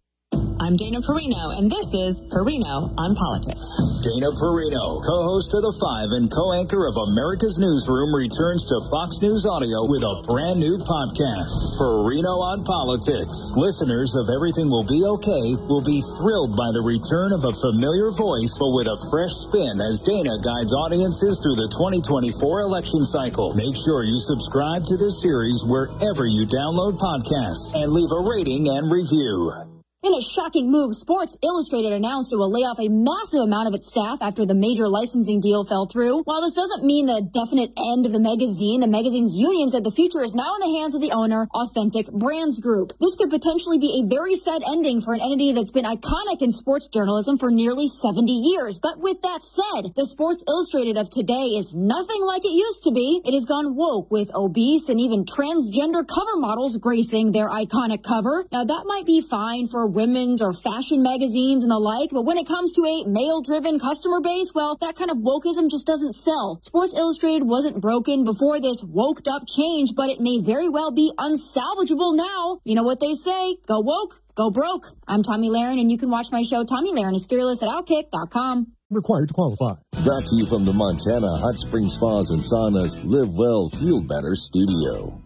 [0.64, 3.68] I'm Dana Perino, and this is Perino on Politics.
[4.00, 9.44] Dana Perino, co-host of The Five and co-anchor of America's Newsroom, returns to Fox News
[9.44, 13.52] Audio with a brand new podcast, Perino on Politics.
[13.60, 18.16] Listeners of Everything Will Be Okay will be thrilled by the return of a familiar
[18.16, 23.52] voice, but with a fresh spin as Dana guides audiences through the 2024 election cycle.
[23.52, 28.72] Make sure you subscribe to this series wherever you download podcasts and leave a rating
[28.72, 29.73] and review.
[30.04, 33.74] In a shocking move, Sports Illustrated announced it will lay off a massive amount of
[33.74, 36.24] its staff after the major licensing deal fell through.
[36.24, 39.96] While this doesn't mean the definite end of the magazine, the magazine's union said the
[39.96, 42.92] future is now in the hands of the owner, Authentic Brands Group.
[43.00, 46.52] This could potentially be a very sad ending for an entity that's been iconic in
[46.52, 48.80] sports journalism for nearly 70 years.
[48.80, 52.92] But with that said, the Sports Illustrated of today is nothing like it used to
[52.92, 53.22] be.
[53.24, 58.44] It has gone woke with obese and even transgender cover models gracing their iconic cover.
[58.52, 62.10] Now that might be fine for women's or fashion magazines and the like.
[62.12, 65.70] But when it comes to a male driven customer base, well, that kind of wokeism
[65.70, 66.60] just doesn't sell.
[66.62, 71.12] Sports Illustrated wasn't broken before this woked up change, but it may very well be
[71.18, 72.60] unsalvageable now.
[72.66, 73.58] You know what they say?
[73.68, 74.88] Go woke, go broke.
[75.08, 78.74] I'm Tomi Lahren, and you can watch my show Tomi Lahren is Fearless at Outkick.com.
[78.90, 79.76] Required to qualify.
[80.04, 84.36] Brought to you from the Montana Hot Spring Spas and Saunas Live Well, Feel Better
[84.36, 85.23] studio.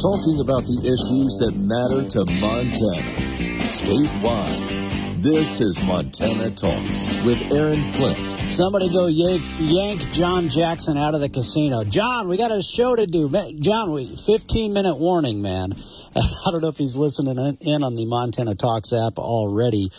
[0.00, 5.22] Talking about the issues that matter to Montana statewide.
[5.22, 8.16] This is Montana Talks with Aaron Flint.
[8.50, 11.84] Somebody go yank, yank John Jackson out of the casino.
[11.84, 13.28] John, we got a show to do.
[13.58, 15.74] John, we 15 minute warning, man.
[16.16, 19.90] I don't know if he's listening in on the Montana Talks app already.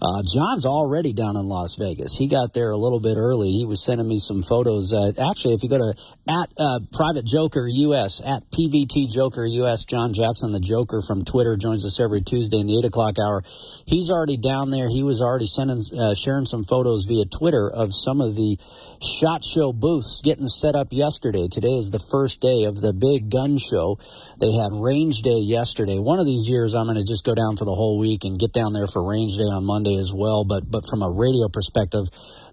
[0.00, 2.16] Uh, John's already down in Las Vegas.
[2.16, 3.50] He got there a little bit early.
[3.50, 4.92] He was sending me some photos.
[4.92, 5.94] Uh, actually, if you go to
[6.28, 11.56] at uh, Private Joker US at PVT Joker US, John Jackson, the Joker from Twitter,
[11.56, 13.42] joins us every Tuesday in the eight o'clock hour.
[13.86, 14.88] He's already down there.
[14.88, 18.56] He was already sending uh, sharing some photos via Twitter of some of the
[19.02, 21.48] SHOT Show booths getting set up yesterday.
[21.50, 23.98] Today is the first day of the big gun show.
[24.38, 25.55] They had range day yesterday.
[25.98, 28.38] One of these years, I'm going to just go down for the whole week and
[28.38, 30.44] get down there for range day on Monday as well.
[30.44, 32.04] But but from a radio perspective,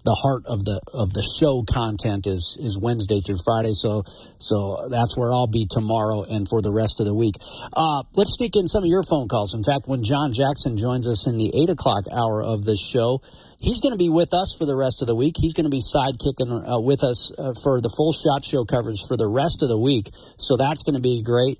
[0.04, 3.72] the heart of the of the show content is is Wednesday through Friday.
[3.72, 4.04] So
[4.38, 7.36] so that's where I'll be tomorrow and for the rest of the week.
[7.72, 9.54] Uh, let's sneak in some of your phone calls.
[9.54, 13.20] In fact, when John Jackson joins us in the eight o'clock hour of this show,
[13.60, 15.34] he's going to be with us for the rest of the week.
[15.40, 19.00] He's going to be sidekicking uh, with us uh, for the full SHOT Show coverage
[19.08, 20.10] for the rest of the week.
[20.36, 21.58] So that's going to be great.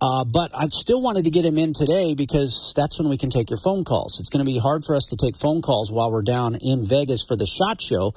[0.00, 3.28] Uh, but I still wanted to get him in today because that's when we can
[3.28, 4.18] take your phone calls.
[4.18, 6.86] It's going to be hard for us to take phone calls while we're down in
[6.86, 8.14] Vegas for the SHOT Show.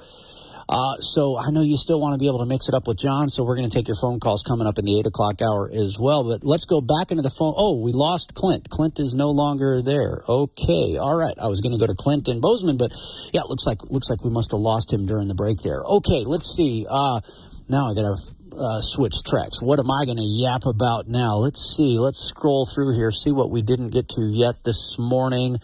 [0.66, 2.96] Uh, so I know you still want to be able to mix it up with
[2.96, 5.42] John, so we're going to take your phone calls coming up in the 8 o'clock
[5.42, 6.24] hour as well.
[6.24, 7.54] But let's go back into the phone.
[7.56, 8.70] Oh, we lost Clint.
[8.70, 10.22] Clint is no longer there.
[10.26, 10.96] Okay.
[10.96, 11.34] All right.
[11.42, 12.92] I was going to go to Clint and Bozeman, but
[13.32, 15.82] yeah, it looks like, looks like we must have lost him during the break there.
[15.84, 16.24] Okay.
[16.24, 16.86] Let's see.
[16.88, 17.20] Uh,
[17.68, 18.16] now I got to
[18.58, 19.60] uh, switch tracks.
[19.60, 21.36] What am I going to yap about now?
[21.36, 21.98] Let's see.
[21.98, 25.58] Let's scroll through here, see what we didn't get to yet this morning.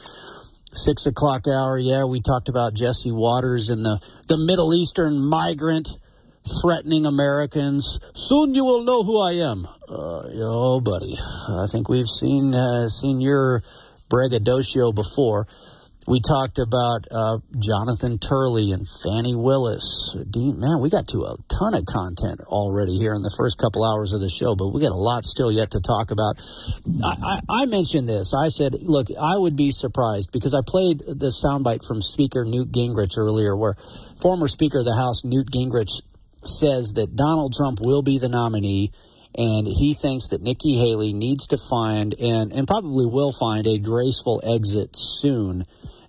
[0.72, 5.88] Six o'clock hour, yeah, we talked about Jesse Watters and the, the Middle Eastern migrant
[6.62, 7.98] threatening Americans.
[8.14, 9.66] Soon you will know who I am.
[9.88, 11.16] Uh, oh, buddy,
[11.48, 13.62] I think we've seen uh, seen your
[14.08, 15.46] braggadocio before.
[16.06, 20.16] We talked about uh, Jonathan Turley and Fani Willis.
[20.30, 23.84] Dean, man, we got to a ton of content already here in the first couple
[23.84, 26.40] hours of the show, but we got a lot still yet to talk about.
[27.04, 28.32] I, I, I mentioned this.
[28.34, 32.72] I said, look, I would be surprised because I played the soundbite from Speaker Newt
[32.72, 33.74] Gingrich earlier, where
[34.20, 36.00] former Speaker of the House Newt Gingrich
[36.42, 38.90] says that Donald Trump will be the nominee
[39.36, 43.78] and he thinks that Nikki Haley needs to find and, and probably will find a
[43.78, 45.64] graceful exit soon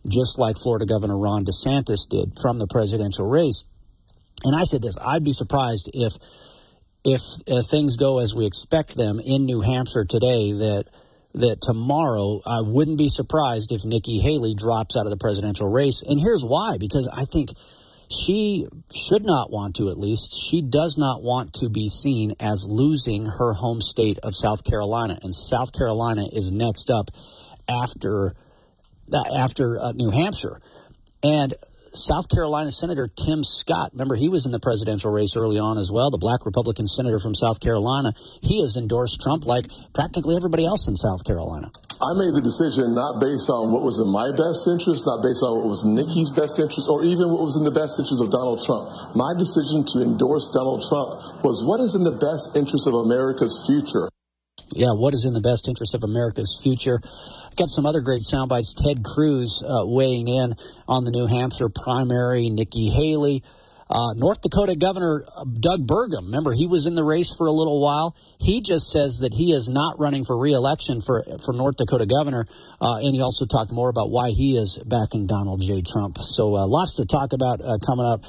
[0.08, 3.64] just like Florida Governor Ron DeSantis did from the presidential race.
[4.44, 6.14] And I said this I'd be surprised if
[7.04, 10.86] if uh, things go as we expect them in New Hampshire today that
[11.34, 16.04] that tomorrow I wouldn't be surprised if Nikki Haley drops out of the presidential race.
[16.04, 17.50] And here's why because I think
[18.10, 22.66] she should not want to at least she does not want to be seen as
[22.68, 27.10] losing her home state of South Carolina and South Carolina is next up
[27.70, 28.34] after
[29.36, 30.60] after uh, New Hampshire.
[31.24, 31.54] And
[31.94, 35.92] South Carolina Senator Tim Scott, remember he was in the presidential race early on as
[35.92, 38.14] well, the black Republican senator from South Carolina.
[38.42, 41.70] He has endorsed Trump like practically everybody else in South Carolina.
[42.02, 45.44] I made the decision not based on what was in my best interest, not based
[45.44, 48.32] on what was Nikki's best interest, or even what was in the best interest of
[48.32, 48.90] Donald Trump.
[49.14, 53.54] My decision to endorse Donald Trump was what is in the best interest of America's
[53.68, 54.11] future
[54.76, 57.00] yeah, what is in the best interest of America's future?
[57.56, 58.74] Got some other great sound bites.
[58.74, 60.56] Ted Cruz uh, weighing in
[60.88, 63.44] on the New Hampshire primary, Nikki Haley.
[63.92, 67.52] Uh, North Dakota Governor uh, Doug Burgum, remember he was in the race for a
[67.52, 68.16] little while.
[68.40, 72.46] He just says that he is not running for reelection for for North Dakota Governor,
[72.80, 75.82] uh, and he also talked more about why he is backing Donald J.
[75.82, 76.20] Trump.
[76.20, 78.24] So uh, lots to talk about uh, coming up.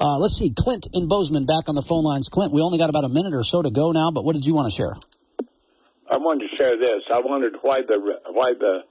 [0.00, 2.30] Uh, let's see, Clint in Bozeman back on the phone lines.
[2.30, 4.46] Clint, we only got about a minute or so to go now, but what did
[4.46, 4.96] you want to share?
[6.12, 7.02] I wanted to share this.
[7.10, 7.96] I wondered why the
[8.30, 8.84] why the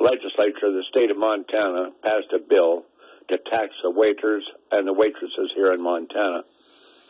[0.00, 2.84] legislature of the state of Montana passed a bill
[3.28, 6.44] to tax the waiters and the waitresses here in Montana.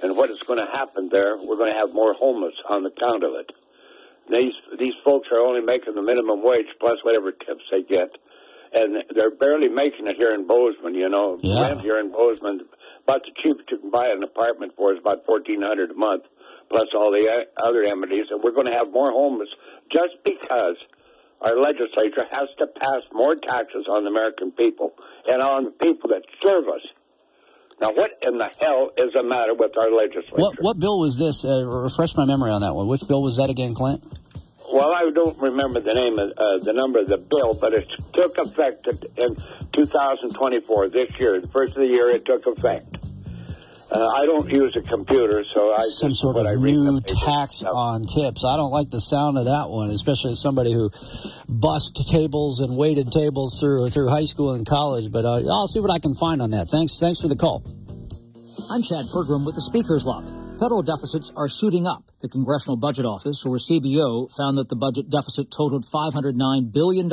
[0.03, 1.37] And what is going to happen there?
[1.39, 3.53] We're going to have more homeless on account of it.
[4.31, 8.11] These these folks are only making the minimum wage plus whatever tips they get,
[8.75, 10.95] and they're barely making it here in Bozeman.
[10.95, 11.69] You know, yeah.
[11.69, 12.63] rent here in Bozeman
[13.05, 16.25] about the cheapest you can buy an apartment for is about fourteen hundred a month
[16.75, 19.49] plus all the other amenities, and we're going to have more homeless
[19.93, 20.75] just because
[21.41, 24.93] our legislature has to pass more taxes on the American people
[25.29, 26.81] and on the people that serve us.
[27.81, 30.35] Now, what in the hell is the matter with our legislature?
[30.35, 31.45] What, what bill was this?
[31.45, 32.89] Uh, refresh my memory on that one.
[32.89, 34.03] Which bill was that again, Clint?
[34.73, 37.89] Well, I don't remember the name of uh, the number of the bill, but it
[38.13, 39.37] took effect in
[39.71, 41.41] 2024, this year.
[41.41, 43.04] The first of the year, it took effect.
[43.95, 48.45] Uh, I don't use a computer, so I some sort of new tax on tips.
[48.45, 50.91] I don't like the sound of that one, especially as somebody who
[51.49, 55.13] bust tables and waited tables through through high school and college.
[55.13, 56.69] But uh, I'll see what I can find on that.
[56.69, 57.63] Thanks, thanks for the call.
[58.69, 60.27] I'm Chad Pergram with the Speakers Lobby.
[60.59, 62.03] Federal deficits are shooting up.
[62.25, 67.05] The Congressional Budget Office, or CBO, found that the budget deficit totaled $509 billion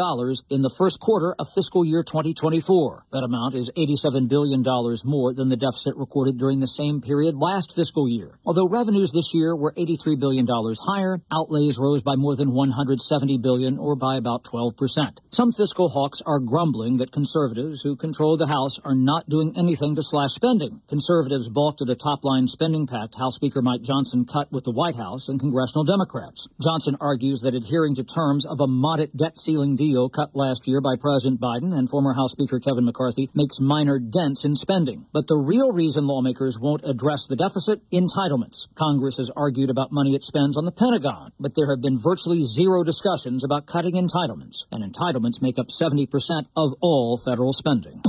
[0.50, 3.08] in the first quarter of fiscal year 2024.
[3.12, 4.64] That amount is $87 billion
[5.04, 8.40] more than the deficit recorded during the same period last fiscal year.
[8.46, 13.78] Although revenues this year were $83 billion higher, outlays rose by more than 170 billion,
[13.78, 15.18] or by about 12%.
[15.30, 19.94] Some fiscal hawks are grumbling that conservatives who control the House are not doing anything
[19.96, 20.84] to slash spending.
[20.88, 24.72] Conservatives balked at a top line spending pact House Speaker Mike Johnson cut with the
[24.72, 26.48] White House House and congressional Democrats.
[26.62, 30.80] Johnson argues that adhering to terms of a modest debt ceiling deal cut last year
[30.80, 35.08] by President Biden and former House Speaker Kevin McCarthy makes minor dents in spending.
[35.12, 38.68] But the real reason lawmakers won't address the deficit, entitlements.
[38.76, 42.44] Congress has argued about money it spends on the Pentagon, but there have been virtually
[42.44, 48.02] zero discussions about cutting entitlements, and entitlements make up 70% of all federal spending.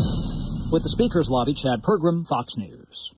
[0.71, 3.11] With the Speaker's lobby, Chad Pergram, Fox News.